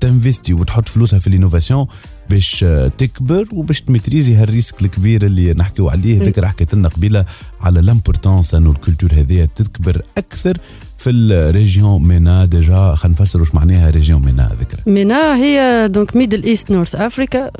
تنفستي 0.00 0.52
وتحط 0.52 0.88
فلوسها 0.88 1.18
في 1.18 1.26
ال 1.26 1.32
innovation 1.32 1.86
باش 2.30 2.64
تكبر 2.98 3.48
وباش 3.52 3.80
تميتريزي 3.80 4.34
هال 4.34 4.46
risque 4.46 4.82
الكبير 4.82 5.26
اللي 5.26 5.52
نحكيو 5.52 5.88
عليه. 5.88 6.22
ذكر 6.22 6.46
حكيت 6.46 6.74
لنا 6.74 6.88
قبيلة 6.88 7.24
على 7.60 7.80
l'importance 7.80 8.54
انه 8.54 8.70
ال 8.70 8.75
culture 8.75 9.10
هذه 9.14 9.48
تكبر 9.54 10.02
أكثر 10.18 10.58
في 10.96 11.10
ال 11.10 11.24
région 11.24 12.08
MENA. 12.08 12.44
déjà 12.44 12.94
خلينا 12.94 13.20
نفسر 13.20 13.40
واش 13.40 13.54
معناها 13.54 13.90
région 13.90 14.22
MENA 14.22 14.56
ذكر. 14.60 14.80
MENA 14.86 15.36
هي 15.36 15.88
donc 15.88 16.16
Middle 16.16 16.42
East 16.42 16.70
North 16.70 16.94
Africa 16.94 17.50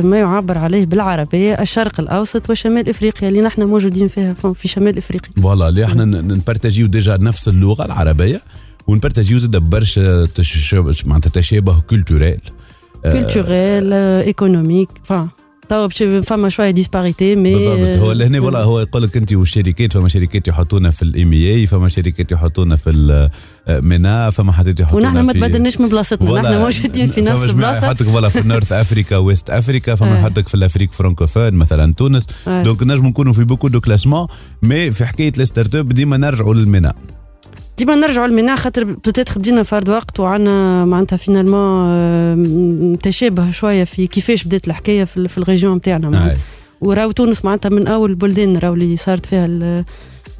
ما 0.00 0.18
يعبر 0.18 0.58
عليه 0.58 0.86
بالعربية 0.86 1.54
الشرق 1.54 2.00
الأوسط 2.00 2.50
وشمال 2.50 2.88
إفريقيا 2.88 3.28
اللي 3.28 3.40
نحن 3.40 3.62
موجودين 3.62 4.08
فيها 4.08 4.34
في 4.34 4.68
شمال 4.68 4.98
إفريقيا. 4.98 5.30
voilà 5.42 5.68
اللي 5.68 5.84
إحنا 5.84 6.04
نبارتاجيو 6.04 6.86
déjà 6.86 7.16
نفس 7.16 7.48
اللغة 7.48 7.84
العربية 7.84 8.42
ونبارتاجيو 8.86 9.38
زاد 9.38 9.56
برشا 9.56 10.28
معناتها 11.06 11.30
تشابه 11.30 11.80
culturel 11.80 12.40
culturel 13.02 13.92
économique 13.92 14.88
فا 15.04 15.28
باش 15.70 16.02
فما 16.02 16.48
شوية 16.48 16.70
disparité 16.70 17.36
mais 17.36 17.54
بالضبط 17.54 17.96
هو 17.96 18.12
لهنا 18.12 18.40
voilà 18.40 18.62
هو 18.62 18.80
يقول 18.80 19.02
لك 19.02 19.16
انت 19.16 19.32
والشركات 19.32 19.92
فما 19.92 20.08
شركات 20.08 20.48
يحطونا 20.48 20.90
في 20.90 21.02
ال 21.02 21.32
ME 21.32 21.66
فما 21.66 21.88
شركات 21.88 22.32
يحطونا 22.32 22.76
في 22.76 22.90
ال 23.68 23.80
MENA 23.80 24.30
فما 24.30 24.52
حتى 24.52 24.74
يحطونا 24.80 25.08
ونحن 25.08 25.26
ما 25.26 25.32
تبدلناش 25.32 25.80
من 25.80 25.88
بلاصتنا. 25.88 26.42
نحن 26.42 26.58
موجودين 26.58 27.06
في 27.06 27.20
نفس 27.20 27.42
البلاصة 27.42 27.86
يحطك 27.86 28.06
voilà 28.06 28.28
في 28.28 28.48
North 28.48 28.72
Africa 28.72 29.16
West 29.16 29.50
Africa 29.50 29.94
فما 29.94 30.16
آه. 30.16 30.18
يحطك 30.18 30.48
في 30.48 30.54
ال 30.54 30.59
Afrique 30.59 30.92
francophone 30.92 31.54
مثلا 31.54 31.94
تونس 31.94 32.26
آه. 32.48 32.62
donc 32.62 32.82
نجم 32.82 33.06
نكونوا 33.06 33.32
في 33.32 33.44
beaucoup 33.44 33.68
de 33.68 33.80
classements 33.80 34.26
mais 34.62 34.90
في 34.90 35.04
حكاية 35.04 35.32
ال 35.38 35.74
startup 35.74 35.88
ديما 35.88 36.16
نرجعوا 36.16 36.54
لل 36.54 36.67
MENA 36.67 36.94
ديما 37.78 37.94
نرجعوا 37.94 38.26
لل 38.26 38.33
MENA 38.33 38.46
على 38.46 38.56
خاطر 38.56 38.84
peut-être 38.84 39.38
بدينا 39.38 39.62
فرد 39.62 39.88
وقت 39.88 40.20
وعنا 40.20 40.84
معناتها 40.84 41.16
finalement 41.16 42.98
تشابه 42.98 43.50
شوية 43.50 43.84
في 43.84 44.06
كيفاش 44.06 44.44
بدات 44.44 44.68
الحكاية 44.68 45.04
في, 45.04 45.28
في 45.28 45.38
ال 45.38 45.43
région 45.43 45.76
نتاعنا. 45.76 46.30
آه. 46.30 46.36
وراو 46.80 47.10
تونس 47.10 47.44
معناتها 47.44 47.68
من 47.68 47.86
أول 47.86 48.10
البلدان 48.10 48.56
راو 48.56 48.74
اللي 48.74 48.96
صارت 48.96 49.26
فيها 49.26 49.84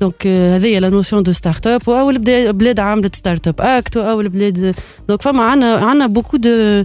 donc 0.00 0.26
آه، 0.26 0.56
هذه 0.56 0.78
la 0.78 0.88
notion 0.88 1.22
de 1.22 1.32
startup 1.32 1.88
واول 1.88 2.18
بلاد 2.52 2.80
عملت 2.80 3.16
Startup 3.16 3.60
Act 3.60 3.96
واول 3.96 4.28
بلاد 4.28 4.74
donc 5.08 5.22
فما 5.22 5.42
عنا 5.42 5.74
عنا 5.74 6.06
beaucoup 6.06 6.36
de 6.36 6.84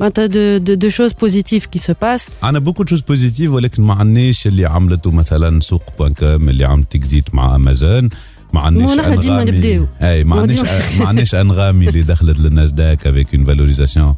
معناتها 0.00 0.26
de 0.26 0.56
de, 0.56 0.74
de 0.74 0.88
choses 0.88 1.12
positives 1.12 1.66
qui 1.66 1.78
se 1.78 1.92
passent 2.02 2.28
عنا 2.42 2.58
beaucoup 2.58 2.84
choses 2.86 3.00
positives 3.00 3.50
ولكن 3.52 3.82
ما 3.82 3.94
عندناش 3.94 4.46
اللي 4.46 4.66
عملته 4.66 5.10
مثلا 5.10 5.60
Souq 5.60 5.82
point 5.98 6.14
com 6.14 6.48
اللي 6.48 6.64
عملت 6.64 6.92
l'exit 6.92 7.34
مع 7.34 7.56
امازون 7.56 8.08
ما 8.52 8.60
عندناش 8.60 8.98
نبداو. 9.28 9.86
أي 10.02 10.24
ما 10.24 10.40
عندناش 10.40 10.58
ما 11.00 11.06
عندناش 11.08 11.34
أنغامي 11.34 11.88
اللي 11.88 12.02
دخلت 12.02 12.38
للناسداك 12.40 13.06
avec 13.06 13.34
une 13.34 13.44
valorisation 13.44 14.14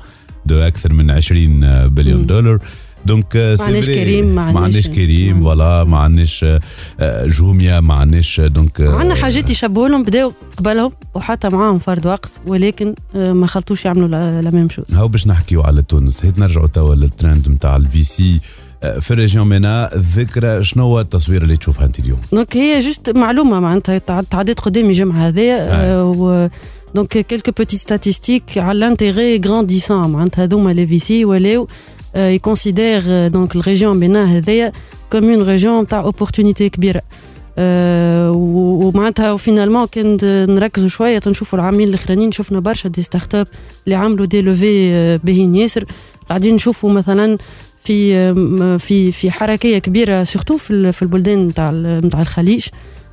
de 0.46 0.56
أكثر 0.58 0.92
من 0.92 1.10
20 1.10 1.88
بليون 1.88 2.26
دولار. 2.26 2.58
donc 3.06 3.36
آه، 3.36 3.54
c'est 3.54 3.62
عندناش 3.64 3.84
vrai، 3.84 3.94
كريم، 3.94 4.34
ما 4.34 4.42
عندناش- 4.60 4.88
كريم. 4.88 5.40
voilà 5.40 5.84
ما 5.84 5.98
عندناش 5.98 6.44
آه، 6.44 6.60
آه، 7.00 7.26
جوميا 7.26 7.80
ما 7.80 7.94
عندناش 7.94 8.40
آه، 8.40 8.46
donc 8.46 8.80
آه، 8.80 8.96
عندنا 8.96 9.14
حاجات 9.14 9.50
يشبهوا 9.50 9.88
لهم 9.88 10.02
بداوا 10.02 10.32
قبلهم 10.56 10.92
وحتى 11.14 11.48
معاهم 11.48 11.78
فرد 11.78 12.06
وقت 12.06 12.30
ولكن 12.46 12.94
آه، 13.16 13.32
ما 13.32 13.46
خلطوش 13.46 13.84
يعملوا 13.84 14.08
la 14.08 14.42
la 14.42 14.50
même 14.50 14.68
chose 14.68 14.84
هاو 14.94 15.08
باش 15.08 15.26
نحكيو 15.26 15.62
على 15.62 15.82
تونس. 15.82 16.24
هيت 16.24 16.38
نرجعوا 16.38 16.66
توا 16.66 16.94
للترند 16.94 17.48
نتاع 17.48 17.76
ال 17.76 18.02
VC 18.02 18.40
في 19.00 19.10
ال 19.10 19.15
région 19.15 19.48
MENA 19.48 19.94
ذكرى 19.94 20.62
شنو 20.62 20.82
هو 20.84 21.00
التصوير 21.00 21.42
اللي 21.42 21.56
تشوفها 21.56 21.86
أنت 21.86 21.98
اليوم؟ 21.98 22.18
donc 22.32 22.56
هي 22.56 22.78
juste 22.80 23.10
معلومة 23.10 23.60
معناتها 23.60 23.98
تع- 23.98 24.20
تعديت 24.30 24.60
قدامي 24.60 24.88
الجمعه 24.88 25.28
هذايا 25.28 25.66
آه، 25.70 26.04
و 26.04 26.48
donc 26.94 27.08
quelques 27.18 27.50
petites 27.52 27.76
statistiques 27.76 28.58
على 28.58 28.78
l'intérêt 28.78 29.40
grandissant 29.46 30.10
معناتها 30.10 30.44
هذوما 30.44 30.70
les 30.70 30.86
VC 30.86 31.24
ولاو 31.24 31.68
ي 32.16 32.27
considère 32.27 33.28
donc 33.28 33.56
ال 33.56 33.62
région 33.62 34.00
MENA 34.00 34.36
هذايا 34.38 34.72
comme 35.12 35.24
une 35.30 35.42
région 35.42 35.86
تاع 35.86 36.00
opportunités 36.00 36.68
كبيرة. 36.68 37.02
آه، 37.58 38.30
و- 38.32 38.88
ومعناتها 38.88 39.36
finalement 39.36 39.86
كان 39.86 40.16
نركزوا 40.54 40.88
شوية 40.88 41.18
تنشوفوا 41.18 41.58
العامين 41.58 41.88
الأخرانيين 41.88 42.32
شفنا 42.32 42.60
برشا 42.60 42.88
des 42.88 43.02
startups 43.02 43.46
اللي 43.84 43.96
عملوا 43.96 44.26
des 44.26 44.42
levées 44.42 44.90
آه، 44.92 45.20
باهين 45.24 45.54
ياسر. 45.54 45.84
قاعدين 46.28 46.54
نشوفوا 46.54 46.92
مثلا 46.92 47.38
في 47.84 48.78
في 48.78 49.12
في 49.12 49.30
حركيه 49.30 49.78
كبيرة 49.78 50.22
surtout 50.22 50.56
في 50.56 50.92
في 50.92 51.02
البلدان 51.02 51.46
نتاع 51.46 51.70
نتاع 51.74 52.20
الخليج. 52.20 52.66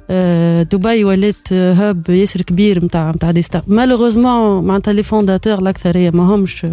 آه، 0.10 0.63
دبي 0.63 1.03
ولات 1.03 1.36
آه، 1.51 1.73
hub 1.73 2.10
ياسر 2.10 2.41
كبير 2.41 2.86
نتاع 2.86 3.12
نتاع 3.12 3.32
des 3.31 3.41
start 3.41 3.69
malheureusement 3.69 4.63
معناتها 4.63 4.93
les 4.93 5.03
fondateurs 5.03 5.60
الاكثريه 5.60 6.10
ما 6.10 6.23
همش 6.23 6.65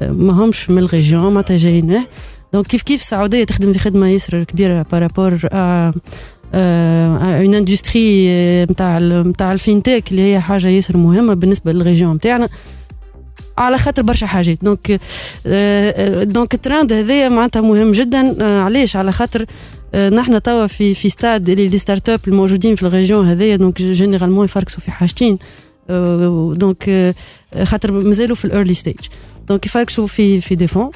ما 0.00 0.32
همش 0.32 0.70
من 0.70 0.82
ال 0.82 0.88
région 0.88 1.22
معناتها 1.22 1.56
جايين 1.56 2.04
donc 2.52 2.66
كيف 2.66 2.82
كيف 2.82 3.00
السعودية 3.00 3.44
تخدم 3.44 3.72
في 3.72 3.78
خدمة 3.78 4.08
ياسر 4.08 4.44
كبيرة 4.44 4.86
par 4.92 5.06
rapport 5.06 5.38
une 6.54 7.54
industrie 7.54 8.28
نتاع 8.64 8.98
نتاع 8.98 9.52
ال 9.52 9.59
fintech 9.59 10.10
اللي 10.10 10.22
هي 10.22 10.40
حاجة 10.40 10.68
ياسر 10.68 10.96
مهمة 10.96 11.34
بالنسبة 11.34 11.72
لل 11.72 11.83
région 11.83 12.14
نتاعنا 12.14 12.48
على 13.58 13.78
خاطر 13.78 14.02
برشا 14.02 14.26
حاجات. 14.26 14.58
donc 14.64 15.00
donc 16.32 16.54
ال 16.54 16.60
trend 16.60 16.92
هذايا 16.92 17.28
معناتها 17.28 17.62
مهم 17.62 17.92
جدا. 17.92 18.36
آه، 18.40 18.60
علاش؟ 18.60 18.96
على 18.96 19.12
خاطر 19.12 19.46
آه، 19.94 20.08
نحن 20.10 20.42
توا 20.42 20.66
في 20.66 20.94
في 20.94 21.08
ستاد 21.08 21.48
اللي 21.48 21.68
les 21.68 21.78
startups 21.78 22.20
الموجودين 22.28 22.74
في 22.74 22.82
ال 22.82 22.89
région 22.89 23.28
هذايا 23.28 23.56
donc 23.56 23.82
généralement 23.82 24.44
يفركسوا 24.44 24.80
في 24.80 24.90
حاجتين. 24.90 25.38
donc 26.52 26.88
آه، 26.88 27.14
خاطر 27.64 27.92
مازالوا 27.92 28.36
في 28.36 28.44
ال 28.44 28.49
early 28.49 28.74
stage 28.74 28.96
donc 29.48 29.66
يفركسوا 29.66 30.06
في 30.06 30.40
في 30.40 30.54
des 30.54 30.66
fonds 30.66 30.90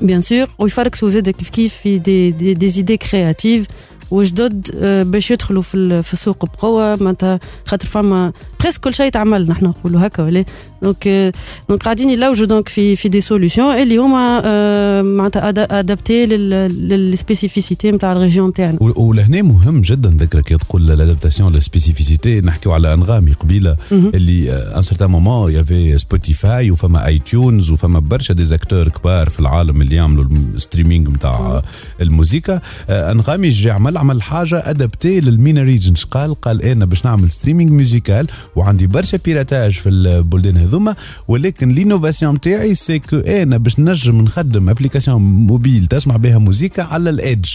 bien 0.00 0.20
sûr 0.20 0.48
ويفركسوا 0.58 1.08
زاد 1.08 1.30
كيف 1.30 1.48
كيف 1.48 1.74
في 1.74 1.98
des 1.98 2.30
des, 2.30 2.54
des 2.54 2.68
idées 2.68 2.96
créatives 2.96 3.66
وجدد 4.10 4.70
باش 5.10 5.30
يدخلوا 5.30 5.62
في 5.62 6.12
السوق 6.12 6.44
بقوة. 6.44 6.96
معناتها 6.96 7.40
خاطر 7.66 7.86
فما 7.86 8.32
presque 8.64 8.80
كل 8.80 8.94
شيء 8.94 9.10
تعمل 9.10 9.48
نحن 9.48 9.64
نقولوا 9.64 10.06
هكا 10.06 10.22
ولا؟ 10.22 10.44
donc 10.82 11.32
donc 11.68 11.82
قاعدين 11.82 12.10
يلوجوا 12.10 12.46
donc 12.46 12.68
في 12.68 12.96
في 12.96 13.08
des 13.08 13.20
solutions 13.20 13.62
اللي 13.62 13.96
هما 13.96 15.02
معناتها 15.02 15.48
adaptées 15.80 16.26
لل 16.26 16.49
spécificités 16.49 17.90
نتاع 17.90 18.12
ال 18.12 18.18
région 18.18 18.52
تاعنا 18.52 18.78
ولهنا 18.80 19.42
مهم 19.42 19.80
جدا 19.80 20.10
ذكرى 20.10 20.37
كي 20.37 20.48
تقول 20.48 20.86
l'adaptation 20.86 21.52
لل 21.52 21.65
spécificités 21.65 22.40
نحكيو 22.40 22.72
على 22.72 22.94
انغامي 22.94 23.32
قبيله 23.32 23.76
اللي 23.92 24.52
un 24.52 24.82
certain 24.82 25.10
moment 25.10 25.52
y 25.52 25.60
avait 25.60 25.98
Spotify 25.98 26.70
وفما 26.70 27.06
iTunes 27.06 27.70
وفما 27.70 27.98
برشا 27.98 28.34
des 28.34 28.50
acteurs 28.50 28.88
كبار 28.88 29.30
في 29.30 29.40
العالم 29.40 29.82
اللي 29.82 29.96
يعملوا 29.96 30.24
ال 30.54 30.59
streaming 30.59 31.08
نتاع 31.08 31.62
الموسيقى 32.00 32.60
انغامي 32.90 33.50
جا 33.50 33.72
عمل 33.72 33.98
عمل 33.98 34.22
حاجة 34.22 34.70
adapté 34.70 35.20
لل 35.20 35.34
MENA 35.34 35.62
region 35.62 36.04
قال 36.04 36.34
قال 36.34 36.62
أنا 36.62 36.84
باش 36.84 37.04
نعمل 37.04 37.30
streaming 37.30 37.70
musical 37.70 38.26
وعندي 38.56 38.86
برشا 38.86 39.18
piratage 39.24 39.72
في 39.72 39.88
البلدان 39.88 40.56
هذوما 40.56 40.94
ولكن 41.28 41.68
l'innovation 41.68 42.34
نتاعي 42.34 42.74
c'est 42.74 42.98
que 42.98 43.16
أنا 43.16 43.56
باش 43.56 43.80
نجم 43.80 44.20
نخدم 44.20 44.68
application 44.68 45.22
mobile 45.22 45.86
تسمع 45.86 46.16
بها 46.16 46.38
موسيقى 46.38 46.94
على 46.94 47.10
ال 47.10 47.17
EDGE. 47.17 47.50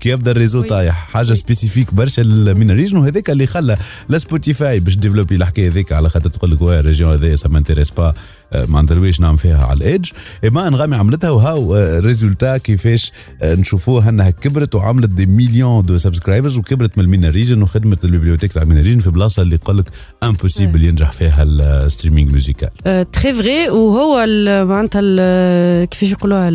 كي 0.00 0.08
يبدا 0.10 0.30
ال 0.30 0.35
réseau 0.35 0.62
طايح؟ 0.62 1.08
حاجة 1.12 1.34
spécifique 1.34 1.94
برشا 1.94 2.20
لل 2.20 2.38
MENA 2.38 2.74
region 2.74 2.96
وهذاك 2.96 3.30
اللي 3.30 3.46
خلى 3.46 3.76
لا 4.08 4.18
Spotify 4.18 4.80
باش 4.80 4.96
développer 4.96 5.34
الحكاية 5.36 5.68
هذيك 5.68 5.92
على 5.92 6.08
خاطر 6.08 6.30
تقول 6.30 6.50
لك 6.50 6.62
واه 6.62 6.80
ال 6.80 6.85
région 6.85 7.12
هذايا 7.12 7.36
ça 7.36 7.48
m'intéresse 7.48 7.90
pas 7.90 8.14
ما 8.68 8.82
ندرويش 8.82 9.20
نعمل 9.20 9.38
فيها 9.38 9.64
على 9.66 9.76
ال 9.78 9.84
EDGE 9.84 10.10
اما 10.46 10.68
أنغامي 10.68 10.96
عملتها 10.96 11.30
وهاو 11.30 11.76
ال 11.76 11.85
résultat 11.85 12.56
كيفاش 12.56 13.12
آه، 13.42 13.54
نشوفوها 13.54 14.08
انها 14.08 14.30
كبرت 14.30 14.74
وعملت 14.74 15.10
des 15.10 15.26
millions 15.26 15.82
de 15.82 15.98
subscribers 15.98 16.58
وكبرت 16.58 16.98
من 16.98 17.04
ال 17.04 17.09
MENA 17.09 17.28
region 17.28 17.62
وخدمت 17.62 18.04
ال 18.04 18.08
bibliothèque 18.08 18.52
تاع 18.52 18.62
ال 18.62 18.66
MENA 18.66 18.82
region 18.82 18.98
في 18.98 19.10
بلاصة 19.10 19.42
اللي 19.42 19.54
يقول 19.54 19.78
لك 19.78 19.84
impossible 20.22 20.84
ينجح 20.84 21.12
فيها 21.12 21.42
ال 21.42 21.51
streaming 21.51 22.30
musical 22.30 22.68
très 23.12 23.34
vrai 23.34 23.68
وهو 23.68 24.26
معناتها 24.66 25.84
كيفاش 25.84 26.12
يقولوها 26.12 26.50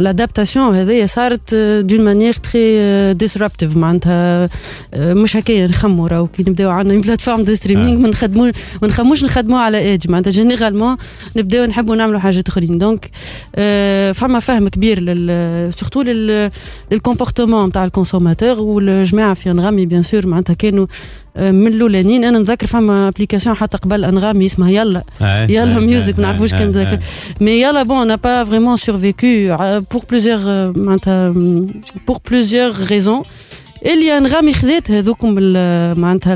l'adaptation 0.00 0.74
هذيا 0.76 1.06
صارت 1.06 1.54
d'une 1.80 2.00
manière 2.04 2.32
très 2.32 3.14
disruptive 3.14 3.76
معناتها 3.76 4.48
آه، 4.94 5.14
مش 5.14 5.36
هكايا 5.36 5.66
نخموا 5.66 6.08
راهو. 6.08 6.26
كي 6.26 6.42
نبداو 6.42 6.70
عندنا 6.70 7.00
plateforme 7.00 7.42
de 7.42 7.54
streaming 7.54 7.98
ما 8.00 8.08
نخدموا 8.08 8.50
ما 8.82 8.88
نخموش 8.88 9.24
نخدموا 9.24 9.58
على 9.58 9.78
EDGE. 9.78 10.10
معناتها 10.10 10.30
généralement 10.76 10.96
نبداو 11.36 11.64
نحبوا 11.64 11.96
نعملوا 11.96 12.20
حاجات 12.20 12.48
اخرين. 12.48 12.78
donc 12.78 13.10
آه، 13.56 14.12
فما 14.12 14.40
فهم 14.40 14.68
كبير 14.68 15.00
لل 15.00 15.72
surtout 15.72 16.02
لل 16.02 16.26
comportement 16.26 17.68
نتاع 17.68 17.84
ال 17.84 17.90
consommateur 17.90 18.60
والجماعة 18.60 19.34
في 19.34 19.50
أنغامي 19.50 19.86
bien 19.86 20.02
sûr 20.02 20.26
معناتها 20.26 20.54
كانوا 20.54 20.86
آه، 21.36 21.50
من 21.50 21.66
الأولانيين. 21.66 22.24
أنا 22.24 22.38
نذكر 22.38 22.66
فما 22.66 23.08
application 23.08 23.56
حتى 23.56 23.78
قبل 23.78 24.04
أنغامي 24.04 24.44
اسمها 24.46 24.70
يلا. 24.70 25.02
يلا 25.48 25.80
Music 25.80 26.18
ما 26.18 26.26
نعرفوش 26.26 26.50
كان 26.50 26.70
ذاك. 26.70 27.00
mais 27.40 27.50
il 27.62 27.82
a 27.82 27.90
pas 27.90 28.16
vraiment 28.16 28.76
survécu. 28.76 29.50
Euh, 29.50 29.80
pour 29.94 30.02
plusieurs 30.06 30.44
euh, 30.46 30.78
معناتها 30.78 31.34
pour 32.06 32.20
plusieurs 32.20 32.74
raisons. 32.74 33.22
اللي 33.86 34.18
انغامي 34.18 34.54
خذات 34.54 34.90
هذوكم 34.90 35.34
معناتها 36.00 36.34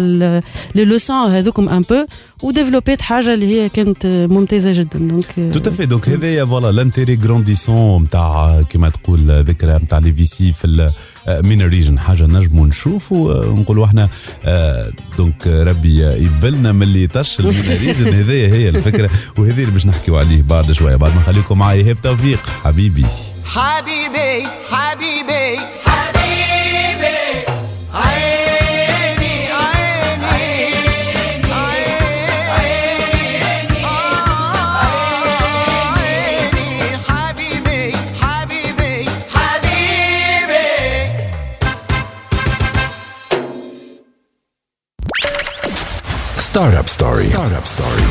les 0.74 0.84
leçons 0.84 1.30
هذوكم 1.30 1.68
un 1.68 1.82
peu 1.82 2.06
و 2.42 2.48
développ 2.48 2.91
يت 2.91 3.02
حاجة 3.02 3.34
اللي 3.34 3.46
هي 3.46 3.68
كانت 3.68 4.06
ممتازة 4.06 4.72
جدا. 4.72 4.98
donc 4.98 5.52
تو 5.64 5.70
في 5.70 5.86
donc 5.86 6.08
هذايا 6.08 6.44
voilà 6.44 6.72
l'intérêt 6.72 7.16
grandissant 7.16 8.02
نتاع 8.02 8.62
كيما 8.62 8.88
تقول 8.88 9.30
ذكرى 9.30 9.72
نتاع 9.72 9.98
les 9.98 10.12
VC 10.12 10.52
في 10.52 10.92
ال 11.28 11.36
MENA 11.36 11.66
region 11.66 11.98
حاجة 11.98 12.26
نجموا 12.26 12.66
نشوفوا 12.66 13.34
آه، 13.34 13.48
ونقولوا 13.48 13.84
إحنا 13.84 14.08
آه، 14.44 14.90
donc 15.18 15.46
ربي 15.46 16.02
يبلنا 16.02 16.72
من 16.72 16.82
اللي 16.82 17.06
طش 17.06 17.36
ال 17.40 17.46
MENA 17.46 17.68
region 17.68 18.14
هذايا 18.14 18.48
هي 18.54 18.68
الفكرة 18.68 19.10
وهذه 19.38 19.60
اللي 19.60 19.72
باش 19.72 19.86
نحكيو 19.86 20.18
عليه 20.18 20.42
بعد 20.42 20.72
شوية. 20.72 20.96
بعد 20.96 21.14
ما 21.14 21.20
نخليكم 21.20 21.58
معايا 21.58 21.82
ايهاب 21.82 22.00
توفيق 22.02 22.40
حبيبي. 22.64 23.06
حبيبي 23.44 24.46
حبيبي. 24.70 25.60
حبيبي. 25.84 27.19
Startup 46.52 46.88
Story. 46.88 47.24
Startup 47.30 47.64
Story. 47.64 48.02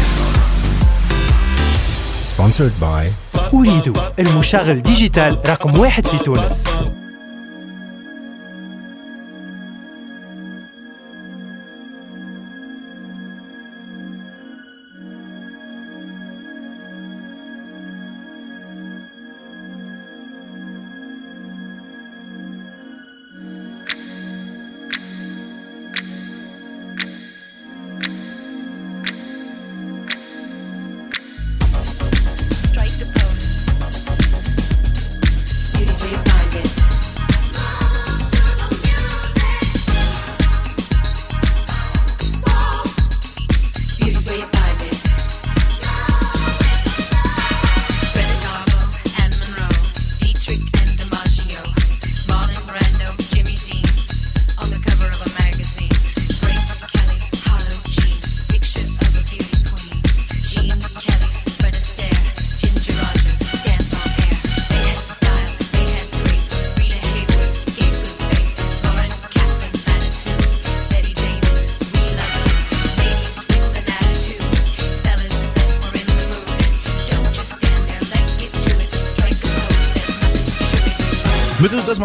Sponsored 2.24 2.74
by 2.80 3.12
أريد 3.54 3.94
المشغل 4.20 4.82
ديجيتال 4.82 5.38
رقم 5.46 5.80
واحد 5.80 6.08
في 6.08 6.18
تونس 6.18 6.64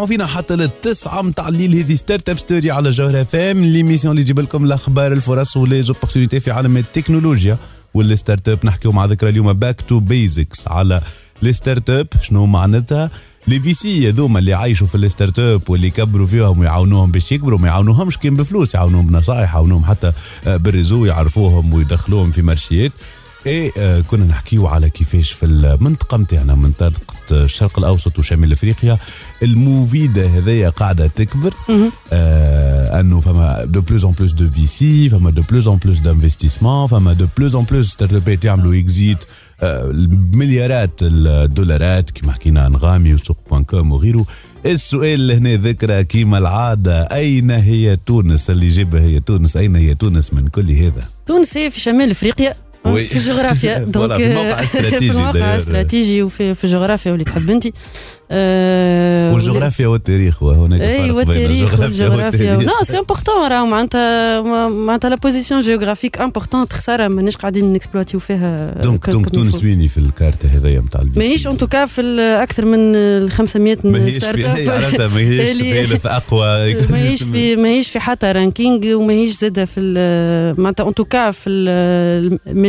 تسمعوا 0.04 0.16
فينا 0.16 0.26
حتى 0.26 0.56
للتسعة 0.56 1.22
متاع 1.22 1.48
الليل 1.48 1.74
هذه 1.74 1.94
Startup 1.94 2.38
Story 2.38 2.70
على 2.70 2.90
جوهر 2.90 3.24
FM 3.24 3.64
l'émission 3.64 4.10
اللي 4.10 4.22
يجيب 4.22 4.40
لكم 4.40 4.64
الأخبار 4.64 5.12
الفرص 5.12 5.56
و 5.56 5.61
les 5.61 5.77
opportunités 5.77 6.40
في 6.40 6.50
عالم 6.50 6.76
التكنولوجيا 6.76 7.58
وال 7.94 8.48
startup. 8.48 8.58
نحكيو 8.64 8.92
مع 8.92 9.04
ذكرى 9.04 9.30
اليوم 9.30 9.52
back 9.52 9.80
to 9.80 10.00
basics 10.00 10.68
على 10.68 11.00
ال 11.42 11.90
startup. 11.90 12.06
شنو 12.22 12.46
معناتها؟ 12.46 13.10
les 13.48 13.60
VC 13.60 14.08
هذوما 14.08 14.38
اللي 14.38 14.54
عايشوا 14.54 14.86
في 14.86 14.94
ال 14.94 15.38
startup 15.38 15.70
واللي 15.70 15.86
يكبروا 15.86 16.26
فيهم 16.26 16.58
ويعاونوهم 16.58 17.10
باش 17.10 17.32
يكبروا 17.32 17.58
ما 17.58 17.68
يعاونوهمش 17.68 18.18
كان 18.18 18.36
بفلوس 18.36 18.74
يعاونوهم 18.74 19.06
بنصائح 19.06 19.54
يعاونوهم 19.54 19.84
حتى 19.84 20.12
بال 20.46 20.61
réseau 20.61 21.04
يعرفوهم 21.04 21.74
ويدخلوهم 21.74 22.30
في 22.30 22.42
مارشيات 22.42 22.92
اي 23.46 23.72
آه 23.78 24.00
كنا 24.00 24.24
نحكيو 24.24 24.66
على 24.66 24.90
كيفاش 24.90 25.32
في 25.32 25.46
المنطقة 25.46 26.18
نتاعنا 26.18 26.54
منطقة 26.54 26.92
الشرق 27.30 27.78
الأوسط 27.78 28.18
وشمال 28.18 28.52
أفريقيا 28.52 28.98
الموفيده 29.42 30.26
هذيا 30.26 30.68
قاعدة 30.68 31.06
تكبر. 31.06 31.54
آه 32.12 33.00
أنه 33.00 33.20
فما 33.20 33.64
de 33.64 33.80
plus 33.80 34.04
en 34.04 34.12
plus 34.12 34.32
de 34.32 34.50
VC 34.50 35.08
فما 35.08 35.30
de 35.30 35.42
plus 35.42 35.68
en 35.68 35.78
plus 35.78 35.98
d'investissements 35.98 36.86
فما 36.86 37.12
de 37.12 37.26
plus 37.38 37.54
en 37.54 37.64
plus 37.64 37.90
startups 37.90 38.44
يعملوا 38.44 38.74
exit 38.74 39.24
آه 39.60 39.92
مليارات 40.34 40.90
الدولارات 41.02 42.10
كما 42.10 42.32
حكينا 42.32 42.66
أنغامي 42.66 43.14
وسوق 43.14 43.38
point 43.50 43.64
com 43.64 43.92
وغيره. 43.92 44.26
السؤال 44.66 45.14
اللي 45.14 45.34
هنا 45.34 45.56
ذكرى 45.56 46.04
كيما 46.04 46.38
العادة 46.38 47.02
أين 47.02 47.50
هي 47.50 47.96
تونس؟ 47.96 48.50
اللي 48.50 48.68
جابها 48.68 49.00
هي 49.00 49.20
تونس 49.20 49.56
أين 49.56 49.76
هي 49.76 49.94
تونس 49.94 50.32
من 50.32 50.48
كل 50.48 50.70
هذا؟ 50.70 51.08
تونس 51.26 51.56
هي 51.56 51.70
في 51.70 51.80
شمال 51.80 52.10
أفريقيا. 52.10 52.63
في 52.84 53.16
الجغرافيا. 53.16 53.78
دونك 53.78 54.16
في 54.16 54.26
الموقع 54.26 54.62
استراتيجي 54.62 55.10
في 55.10 55.18
الموقع 55.18 55.30
داير. 55.30 55.56
استراتيجي 55.56 56.22
وفي 56.22 56.54
في 56.54 56.64
الجغرافيا 56.64 57.10
واللي 57.10 57.24
تحب 57.24 57.50
انت 57.50 57.66
والجغرافيا 59.34 59.86
والتاريخ 59.86 60.42
وهناك 60.42 60.80
اي 60.80 61.10
والتاريخ 61.10 61.50
الجغرافيا 61.50 61.84
والجغرافيا 61.84 62.56
والتاريخ 62.56 62.78
نو 62.78 62.84
سي 62.84 62.98
امبورتون 62.98 63.48
راهو 63.50 63.66
معناتها 63.66 64.40
معناتها 64.68 65.08
la 65.08 65.16
position 65.16 65.60
géographique 65.60 66.20
important 66.20 66.66
خساره 66.72 67.08
مانيش 67.08 67.36
قاعدين 67.36 67.72
نكسبلواتيو 67.72 68.20
فيها 68.20 68.74
donc 68.82 69.10
donc 69.10 69.30
تونس. 69.30 69.64
ويني 69.64 69.88
في 69.88 69.98
الكارتة 69.98 70.48
هذيا 70.48 70.80
نتاع 70.80 71.00
ال 71.00 71.06
VC 71.06 71.18
ماهيش 71.18 71.46
en 71.46 71.58
tout 71.58 71.74
cas 71.74 71.86
في 71.86 72.02
أكثر 72.42 72.64
من 72.64 72.94
ال 72.94 73.30
500 73.30 73.76
ماهيش 73.84 74.16
start 74.16 74.38
في 74.38 74.70
up 74.70 75.12
ماهيش 75.14 75.56
ثالث 75.56 76.06
اقوى 76.06 76.74
ماهيش 76.90 77.22
في 77.22 77.56
ماهيش 77.56 77.90
في 77.90 78.00
حتى 78.00 78.26
ranking 78.32 78.86
وماهيش 78.86 79.36
زاده 79.36 79.64
في 79.64 79.80
معناتها 80.58 80.88
en 80.88 80.94
tout 80.94 81.15
cas 81.15 81.30
في 81.30 81.50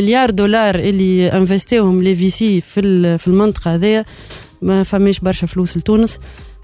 المليار 0.06 0.30
دولار 0.30 0.76
اللي 0.76 1.28
انفستيوهم 1.28 2.04
les 2.04 2.15
VC 2.15 2.62
في 2.62 3.18
في 3.18 3.28
المنطقة 3.28 3.76
هذيا 3.76 4.06
ما 4.62 4.84
فماش 4.84 5.20
برشا 5.20 5.48
فلوس 5.48 5.78
لتونس 5.78 6.20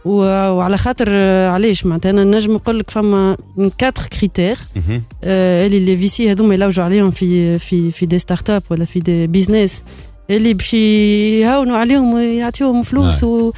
وعلى 0.05 0.77
خاطر 0.77 1.07
آه، 1.09 1.49
علاش 1.49 1.85
معناتها 1.85 2.09
أنا 2.09 2.23
نجم 2.23 2.53
نقول 2.53 2.79
لك 2.79 2.89
فما 2.89 3.37
4 3.57 3.91
critères 4.19 4.57
مهم. 4.75 5.01
آه، 5.23 5.67
اللي 5.67 5.79
les 5.79 5.97
VC 5.97 6.31
هذوما 6.31 6.53
يلوجوا 6.53 6.83
عليهم 6.83 7.11
في 7.11 7.59
في 7.59 7.91
في 7.91 8.05
des 8.05 8.19
startups 8.19 8.63
ولا 8.69 8.85
في 8.85 8.99
des 8.99 9.27
business 9.27 9.83
اللي 10.29 10.53
باش 10.53 10.73
يهونوا 10.73 11.77
عليهم 11.77 12.13
ويعطيوهم 12.13 12.83
فلوس 12.83 13.23
نعم. 13.23 13.31
و... 13.31 13.53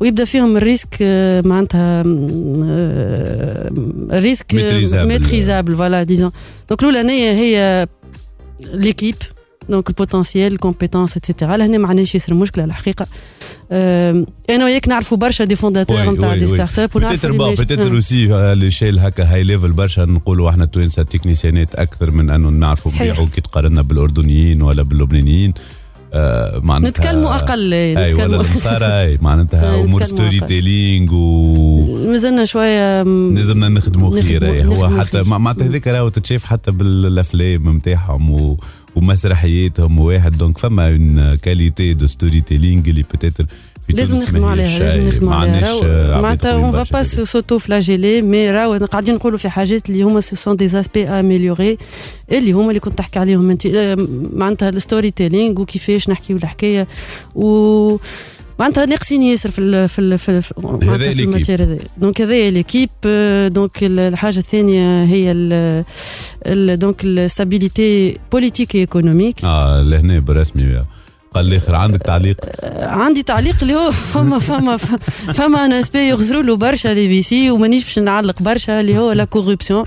ويبدأ 0.00 0.24
فيهم 0.24 0.56
ال 0.56 0.62
risque 0.62 0.96
آه، 1.00 1.40
معناتها 1.40 2.02
risque 4.12 4.52
Maîtrisable. 4.52 5.06
maîtrisable 5.06 5.76
voilà 5.76 6.02
disons 6.02 6.30
donc 6.68 6.82
الاولانيه 6.82 7.32
هي 7.32 7.86
l'équipe 8.60 9.14
donc 9.68 9.88
ال 9.88 9.94
potentiel 9.94 10.52
ال 10.52 10.57
compétences 10.57 11.16
et 11.16 11.26
cetera 11.26 11.56
لهنا 11.56 11.78
ما 11.78 11.88
عندناش 11.88 12.14
ياسر 12.14 12.34
مشكله 12.34 12.64
الحقيقة 12.64 13.06
أنا 14.50 14.64
وياك 14.64 14.88
نعرفوا 14.88 15.16
برشا 15.16 15.44
des 15.44 15.56
fondateurs 15.56 16.10
نتاع 16.10 16.36
دي 16.36 16.46
ستارت 16.46 16.78
اب 16.78 16.90
بتتر 16.94 17.32
با 17.32 17.50
بتتر 17.50 17.92
اوسي 17.94 18.26
لشيل 18.54 18.98
هكا 18.98 19.24
high 19.34 19.42
level 19.42 19.72
برشا 19.72 20.00
نقولوا 20.00 20.50
إحنا 20.50 20.64
توانسه 20.64 21.02
تكنيسيانات 21.02 21.74
أكثر 21.74 22.10
من 22.10 22.30
انه 22.30 22.48
نعرفوا. 22.48 22.92
نبيعوا 22.94 23.26
كي 23.34 23.40
تقارنا 23.40 23.82
بالاردنيين 23.82 24.62
ولا 24.62 24.82
باللبنانيين 24.82 25.54
آه 26.14 26.58
معناتها 26.58 26.90
نتكلموا 27.04 27.34
أقل 27.34 27.72
اي 27.74 28.14
ولا 28.14 28.42
أي 29.02 29.18
معناتها 29.22 29.80
أمور 29.80 30.04
story. 30.04 30.40
telling 30.40 31.14
و 31.14 32.10
مازلنا 32.10 32.44
شوية 32.44 33.02
م- 33.02 33.34
لازمنا 33.34 33.68
نخدموا 33.68 34.20
خير 34.22 34.46
أي. 34.46 34.64
هو 34.64 34.88
حتى 34.88 35.22
معناتها 35.22 35.66
هذيك 35.66 35.88
راهو 35.88 36.08
تتشاف 36.08 36.44
حتى 36.44 36.70
بالأفلام 36.70 37.76
نتاعهم 37.76 38.30
و 38.30 38.56
ومسرحياتهم 38.96 39.98
واحد 39.98 40.38
donc 40.38 40.58
فما 40.58 40.88
une 40.88 41.34
qualité 41.34 41.94
de 41.94 42.06
storytelling 42.06 42.82
اللي 42.88 43.02
peut-être 43.02 43.44
في 43.46 43.52
لازم 43.88 44.16
نخدموا 44.16 44.50
عليها 44.50 44.78
لازم 44.78 45.08
نخدموا 45.08 45.30
ما 45.30 45.36
عليها 45.36 46.20
معناتها 46.20 46.52
اون 46.52 46.84
فا 46.84 46.92
با. 46.92 47.02
سوتو 47.02 47.58
فلاجيلي 47.58 48.22
مي 48.22 48.50
راهو 48.50 48.86
قاعدين 48.86 49.14
نقولوا 49.14 49.38
في 49.38 49.48
حاجات 49.48 49.88
اللي 49.90 50.02
هما 50.02 50.20
ce 50.20 50.36
sont 50.36 50.64
des 50.66 50.79
aspects 50.79 51.08
à 51.08 51.15
améliorer 51.15 51.78
اللي 52.32 52.52
هما 52.52 52.68
اللي 52.68 52.80
كنت 52.80 52.98
تحكي 52.98 53.18
عليهم. 53.18 53.50
أنت 53.50 53.66
آه، 53.66 53.96
معناتها 54.32 54.68
ال 54.68 55.10
storytelling 55.10 55.60
وكيفاش 55.60 56.08
نحكيو 56.08 56.36
الحكاية 56.36 56.86
و 57.34 57.96
معناتها 58.58 58.86
ناقصين 58.86 59.22
ياسر 59.22 59.50
في 59.50 59.58
ال 59.60 59.88
في 59.88 59.98
ال 59.98 60.18
في, 60.18 60.28
ال 60.30 60.42
l'équipe. 61.00 61.18
ال 61.28 61.32
matière 61.32 61.62
هذا 61.62 61.78
donc 61.98 62.20
هذايا 62.20 62.50
l'équipe 62.50 62.88
donc 63.52 63.82
ال- 63.84 63.98
الحاجة 63.98 64.38
الثانية 64.38 65.04
هي 65.04 65.32
ال 65.32 65.84
ال 66.46 66.78
donc 66.78 67.04
ال 67.04 67.15
stabilité 67.15 68.18
politique 68.32 68.74
économique 68.74 69.44
آه 69.44 69.82
لهنا 69.82 70.18
بالرسمي 70.18 70.82
قال 71.38 71.48
الآخر؟ 71.48 71.74
عندك 71.74 72.02
تعليق؟ 72.02 72.36
عندي 72.80 73.22
تعليق 73.22 73.56
اللي 73.62 73.74
هو 73.74 73.90
فما 73.90 74.38
فما 74.38 74.76
فما 75.34 75.64
un 75.64 75.72
aspect 75.72 75.98
يغزروا 76.08 76.42
له 76.42 76.56
برشا 76.56 76.88
les 76.88 77.08
VC 77.08 77.50
ومانيش 77.50 77.84
باش 77.84 77.98
نعلق 77.98 78.42
برشا 78.42 78.80
اللي 78.80 78.98
هو 78.98 79.12
la 79.12 79.24
corruption 79.24 79.84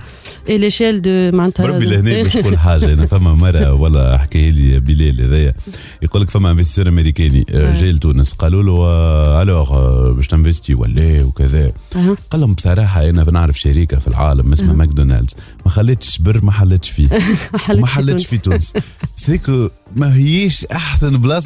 et 0.50 0.58
l'échelle 0.58 1.02
de 1.02 1.38
معناتها 1.38 1.64
بربي 1.64 1.86
لهنا 1.86 2.24
باش 2.24 2.38
نقول 2.38 2.58
حاجة 2.58 2.94
أنا 2.94 3.06
فما 3.06 3.34
مرة 3.34 3.74
ولا 3.74 4.18
حكى 4.18 4.52
لي 4.52 4.80
بلال 4.80 5.22
هذايا. 5.22 5.54
يقول 6.02 6.22
لك 6.22 6.30
فما 6.30 6.52
investisseur 6.52 6.88
أمريكاني 6.88 7.46
آه، 7.54 7.74
جاي 7.74 7.92
لتونس 7.92 8.34
قالوا 8.34 8.64
له 8.64 9.42
alors 9.42 10.12
باش 10.12 10.28
تنفستي 10.28 10.74
ولا 10.74 11.24
وكذا. 11.24 11.72
أها. 11.96 12.18
قال 12.32 12.42
لهم 12.42 12.54
بصراحة 12.54 13.10
أنا 13.10 13.24
بنعرف 13.24 13.60
شركه 13.60 14.00
في 14.00 14.08
العالم 14.08 14.52
اسمها 14.52 14.74
ماكدونالدز 14.74 15.36
ما 15.66 15.72
خليتش 15.72 16.18
بر 16.18 16.46
ما 16.46 16.52
حلتش 16.52 16.90
فيه. 16.90 17.10
وما 17.76 17.88
حلتش 17.88 18.26
في 18.26 18.38
تونس. 18.38 18.74
c'est 19.16 19.49
que 19.50 19.70
ما 19.96 20.16
هيش 20.16 20.66
أحسن 20.66 21.18
بلاصة 21.18 21.41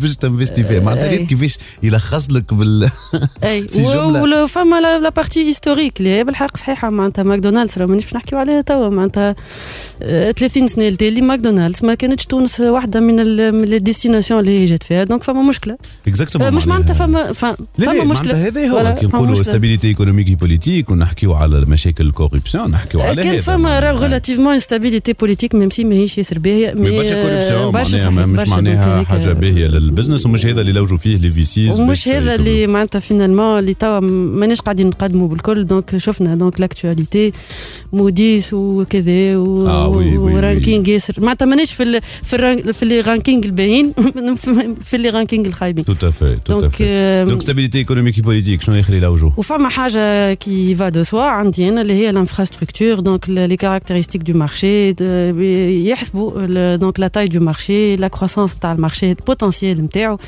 باش 0.00 0.16
تنفستي 0.16 0.64
فيها 0.64 0.80
معناتها. 0.80 1.08
ريت 1.08 1.22
كيفاش 1.28 1.58
يلخص 1.82 2.30
لك 2.30 2.54
بال 2.54 2.88
اي 3.44 3.68
في 3.68 3.82
جملة. 3.82 4.42
و- 4.42 4.46
فما 4.46 4.80
la, 4.80 5.08
partie 5.08 5.48
historique 5.48 5.98
اللي 5.98 6.10
هي 6.10 6.24
بالحق 6.24 6.56
صحيحة. 6.56 6.90
معناتها 6.90 7.22
ماكدونالدز 7.22 7.78
راه 7.78 7.86
مانيش 7.86 8.04
باش 8.04 8.14
نحكيو 8.14 8.38
عليها 8.38 8.60
توا. 8.60 8.88
معناتها 8.88 9.34
آه، 10.02 10.30
30 10.30 10.68
سنة 10.68 10.88
التالي 10.88 11.20
ماكدونالدز 11.20 11.84
ما 11.84 11.94
كانتش 11.94 12.26
تونس 12.26 12.60
واحدة 12.60 13.00
من 13.00 13.20
ال- 13.20 13.52
من 13.54 13.64
ال 13.72 13.77
destinations 13.77 14.40
اللي 14.40 14.60
هي 14.60 14.64
جات 14.64 14.82
فيها. 14.82 15.04
donc 15.04 15.22
فما 15.22 15.42
مشكلة. 15.42 15.76
exactement 16.08 16.48
آه، 16.48 16.50
مش 16.50 16.66
معناتها 16.66 16.94
فما 16.94 17.32
فما 17.32 17.56
مشكلة. 18.04 18.46
هذا 18.48 18.68
هو. 18.70 18.94
كي 19.00 19.06
نقولوا. 19.06 19.42
stabilité 19.42 19.88
économique 19.88 20.38
politique 20.40 20.90
ونحكيو 20.90 21.34
على 21.34 21.60
مشاكل 21.60 22.06
ال 22.06 22.12
corruption 22.12 22.70
نحكيو 22.70 23.00
على 23.00 23.22
كانت 23.22 23.42
فما 23.42 23.54
راه 23.54 23.84
معناها. 23.84 23.92
relativement 23.92 24.58
stabilité 24.58 25.12
politique 25.12 25.54
même 25.54 25.70
si 25.70 25.84
ماهيش 25.84 26.18
ياسر 26.18 26.38
باهيه 26.38 26.72
mais 26.74 26.96
برشا 26.96 27.22
corruption 27.22 28.14
معناها 28.14 28.26
مش 28.26 28.48
معناها 28.48 29.04
حاجة 29.04 29.21
هذيك- 29.26 29.36
باهيه 29.38 29.66
لل 29.66 29.78
business 29.78 30.26
ومش 30.26 30.46
هذا 30.46 30.60
اللي 30.60 30.72
لوجوا 30.72 30.98
فيه 30.98 31.16
les 31.16 31.30
VCs 31.30 31.80
ومش 31.80 32.08
هذا 32.08 32.34
اللي 32.34 32.66
معناتها 32.66 32.98
finalement 32.98 33.58
اللي 33.58 33.74
توا 33.74 34.00
ماناش 34.00 34.60
قاعدين 34.60 34.86
نقدموا 34.86 35.28
بالكل 35.28 35.66
donc 35.66 35.96
شفنا 35.96 36.34
donc 36.34 36.60
l'actualité 36.60 37.32
Moody's 37.92 38.52
وكذا 38.52 39.36
و... 39.36 39.68
آه، 39.68 39.88
oui, 39.88 40.04
oui, 40.08 40.18
oui. 40.18 40.34
و 40.34 40.41
ranking 40.41 40.88
ياسر. 40.88 41.14
معناتها 41.18 41.46
ماناش 41.46 41.72
في 41.72 41.82
ال... 41.82 42.00
في, 42.02 42.36
الران... 42.36 42.72
في 42.72 42.84
les 42.84 43.00
ranking 43.00 43.46
الباهين 43.46 43.92
في 44.88 44.96
les 44.98 45.08
ranking 45.10 45.46
الخايبين. 45.46 45.84
tout 45.84 45.90
à 45.90 45.92
fait 45.92 46.52
tout 46.52 46.57
donc 46.57 46.62
à 46.70 46.73
fait 46.73 46.84
آه، 46.86 47.24
donc 47.24 47.42
stabilité 47.42 47.78
économique 47.78 48.20
politique 48.20 48.62
شنو 48.62 48.74
يخلي 48.74 49.00
لوجوا 49.00 49.30
وفما 49.36 49.68
حاجة 49.68 50.34
qui 50.34 50.74
va 50.74 50.88
de 50.88 51.02
soi 51.02 51.22
عندي 51.22 51.68
أنا 51.68 51.80
اللي 51.80 51.92
هي 51.92 52.12
l'infrastructure 52.12 53.00
donc 53.00 53.28
les 53.30 53.56
caractéristiques 53.56 54.22
du 54.22 54.38
marché 54.38 54.94
يحسبوا 55.90 56.76
donc 56.76 57.00
la 57.00 57.08
taille 57.08 57.26
du 57.28 57.40
marché 57.40 57.96
la 57.96 58.08
croissance 58.08 58.56
نتاع 58.56 58.72
ال 58.72 58.78
marché 58.78 59.11
ال 59.20 59.26
potentiel 59.26 59.84
نتاعو. 59.84 60.18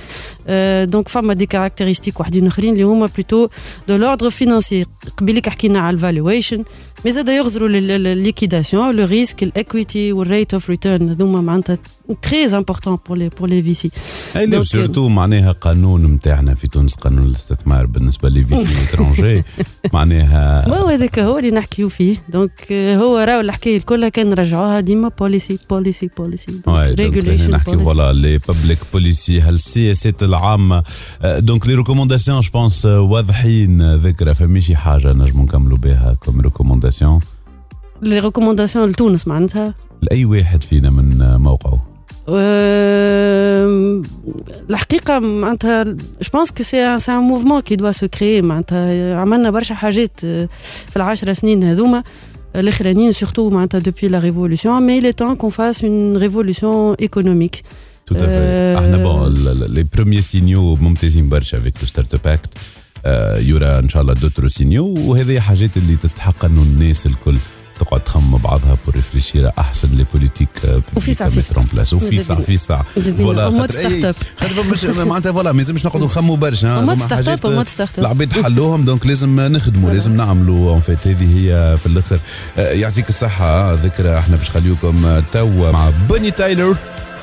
donc 0.84 1.08
فما 1.08 1.34
des 1.34 1.46
caractéristiques 1.46 2.20
وحدين 2.20 2.46
آخرين 2.46 2.72
اللي 2.72 2.82
هما 2.82 3.06
plutôt 3.06 3.48
de 3.88 3.96
l'ordre 3.96 4.30
financier 4.30 4.86
قبيلك 5.16 5.48
حكينا 5.48 5.80
على 5.80 5.94
ال 5.94 6.01
valuation 6.01 6.64
mais 7.04 7.12
زاد 7.12 7.28
يغزروا 7.28 7.68
ال 7.68 7.79
liquidation 7.79 8.96
le 8.96 9.04
risque 9.06 9.42
ال 9.42 9.52
equity 9.52 10.12
وال 10.12 10.26
rate 10.26 10.54
of 10.54 10.70
return 10.70 11.08
هذوما 11.08 11.40
معناتها 11.40 11.78
très 12.22 12.44
important 12.46 12.98
pour 13.08 13.16
les 13.18 13.28
pour 13.28 13.48
les 13.48 13.62
VC 13.62 13.74
et 13.74 13.90
la 14.36 14.50
donc- 14.58 14.62
surtout 14.66 15.08
معناها 15.08 15.52
قانون 15.52 16.04
نتاعنا 16.06 16.54
في 16.54 16.66
تونس 16.68 16.94
قانون 16.94 17.24
الاستثمار 17.26 17.86
بالنسبة 17.86 18.28
les 18.28 18.42
VC 18.42 18.84
étrangers 18.84 19.42
معناها 19.92 20.68
هو 20.68 20.86
هذاك 20.88 21.18
هو 21.18 21.38
اللي 21.38 21.50
نحكيو 21.50 21.88
فيه 21.88 22.16
donc 22.28 22.66
آه، 22.72 22.96
هو 22.96 23.18
راهو 23.18 23.40
الحكاية 23.40 23.80
كلها 23.80 24.08
كان 24.08 24.30
نرجعوها 24.30 24.80
ديما 24.80 25.08
policy 25.20 25.58
policy 25.70 26.10
policy 26.18 26.52
Ouais, 26.52 26.96
donc 26.96 27.28
هنا 27.28 27.46
نحكي 27.46 27.76
voilà 27.78 28.12
les 28.12 28.38
public 28.38 28.78
policy 28.92 29.40
هل 29.40 29.54
السياسات 29.54 30.22
العامة 30.22 30.82
donc 31.24 31.66
les 31.66 31.74
recommandations 31.74 32.40
je 32.40 32.50
pense 32.54 32.84
واضحين 32.86 33.94
ذكرى 33.96 34.34
فماشي 34.34 34.66
شي 34.66 34.76
حاجة 34.76 35.12
نجمو 35.12 35.42
نكملوا 35.42 35.78
بها 35.78 36.16
comme 36.20 36.40
recommandations 36.40 36.83
les 38.02 38.18
recommandations 38.18 38.88
لتونس 38.88 39.28
معناتها 39.28 39.74
لأي 40.02 40.24
واحد 40.24 40.62
فينا 40.62 40.90
من 40.90 41.22
آه، 41.22 41.36
موقعه. 41.36 41.86
آه، 42.28 44.02
الحقيقة 44.70 45.18
معناتها 45.18 45.82
je 45.82 45.94
pense 46.32 46.50
que 46.50 46.62
c'est 46.62 46.98
c'est 46.98 47.12
un 47.12 47.18
mouvement 47.18 47.60
qui 47.60 47.76
doit 47.76 47.90
se 47.90 48.08
créer 48.08 48.42
معناتها 48.42 49.14
عملنا 49.16 49.50
برشا 49.50 49.74
حاجات 49.74 50.20
آه، 50.24 50.48
في 50.90 50.96
العشر 50.96 51.32
سنين 51.32 51.64
هذوما 51.64 52.02
الاخرانيين 52.56 53.12
surtout 53.12 53.50
معناتها 53.50 53.78
depuis 53.78 54.08
la 54.08 54.18
révolution 54.18 54.82
mais 54.82 55.00
il 55.00 55.04
est 55.04 55.16
temps 55.18 55.36
qu'on 55.36 55.50
fasse 55.50 55.82
une 55.82 56.16
révolution 56.16 56.94
économique. 57.06 57.62
تو 58.06 58.14
آه. 58.20 58.78
إحنا 58.78 58.96
بون 58.96 59.34
لي 59.34 59.84
بروميي 59.94 60.22
سينيو 60.22 60.76
ممتازين 60.76 61.28
برشا 61.28 61.58
avec 61.58 61.74
le 61.80 61.86
Startup 61.86 62.26
Act 62.26 62.54
y 63.38 63.46
aura 63.46 63.78
إن 63.78 63.88
شاء 63.88 64.02
الله 64.02 64.14
d'autres 64.14 64.48
signaux 64.48 64.86
وهذه 64.86 65.40
حاجات 65.40 65.76
اللي 65.76 65.96
تستحق 65.96 66.44
انه 66.44 66.62
الناس 66.62 67.06
الكل 67.06 67.36
تقعد 67.78 68.00
تخمم 68.00 68.38
بعضها 68.38 68.76
pour 68.84 68.94
réfléchir 68.94 69.50
أحسن 69.58 69.88
les 69.90 70.04
politiques 70.14 70.48
وفي 70.96 71.14
ساعة 71.14 71.30
في 71.30 71.40
ساعة. 71.40 71.54
وفي 71.96 72.16
ساعه 72.22 72.40
في 72.40 72.56
ساعه. 72.56 72.84
أمات 73.48 73.72
خاطر 74.36 74.70
مش 74.70 74.84
معناتها 75.06 75.32
voilà 75.32 75.52
ما 75.52 75.56
لازمش 75.58 75.86
نقعدوا 75.86 76.06
نخموا 76.06 76.36
برشا 76.36 76.80
حاجات. 77.16 77.26
العباد 77.98 78.32
حلوهم 78.42 78.84
donc 78.84 79.06
لازم 79.06 79.40
نخدموا 79.40 79.90
لازم 79.90 80.16
نعملوا 80.16 80.70
en 80.70 80.80
fait 80.80 81.06
هذه 81.06 81.38
هي 81.38 81.76
في 81.78 81.86
الأخر. 81.86 82.20
آه، 82.58 82.72
يعطيك 82.72 83.08
الصحة. 83.08 83.44
آه، 83.46 83.74
ذكرى 83.84 84.18
إحنا 84.18 84.36
باش 84.36 84.50
خليوكم 84.50 85.06
آه، 85.06 85.24
توا 85.32 85.70
مع 85.70 85.90
بوني 86.08 86.30
تايلر. 86.30 86.76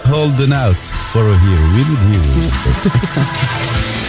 Holding 0.06 0.54
out 0.66 0.84
for 1.12 1.24
a 1.34 1.38
hero 1.44 1.66
we 1.76 1.82
need 1.90 2.04
heroes 2.10 3.92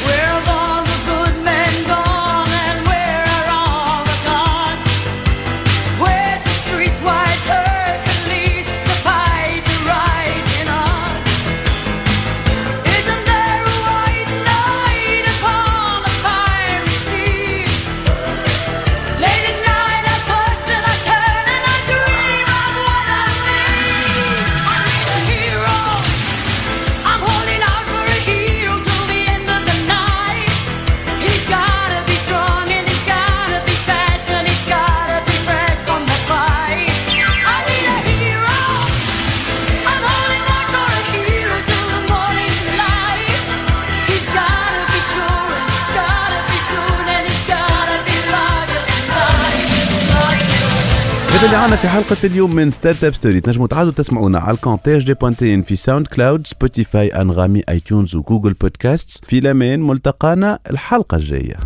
في 51.83 51.89
حلقة 51.89 52.17
اليوم 52.25 52.55
من 52.55 52.71
Startup 52.71 53.15
Story 53.15 53.41
تنجموا 53.41 53.67
تعاودوا 53.67 53.93
تسمعونا 53.93 54.39
على 54.39 54.55
الكونتاج 54.55 55.07
دي 55.07 55.15
point 55.15 55.49
tn 55.49 55.63
في 55.63 55.77
SoundCloud 55.77 56.47
Spotify 56.47 57.09
Anghami 57.09 57.63
iTunes 57.69 58.15
و 58.15 58.20
Google 58.20 58.53
Podcast 58.53 59.25
في 59.25 59.39
الأمان 59.39 59.81
ملتقانا 59.81 60.59
الحلقة 60.71 61.17
الجاية. 61.17 61.57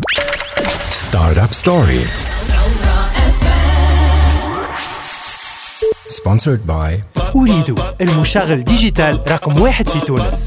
Startup 0.90 1.52
Story. 1.64 2.06
Sponsored 6.10 6.70
by 6.70 7.20
Ooredoo 7.36 7.74
المشغل 8.00 8.64
digital 8.64 9.20
رقم 9.30 9.60
واحد 9.60 9.88
في 9.88 10.00
تونس. 10.00 10.46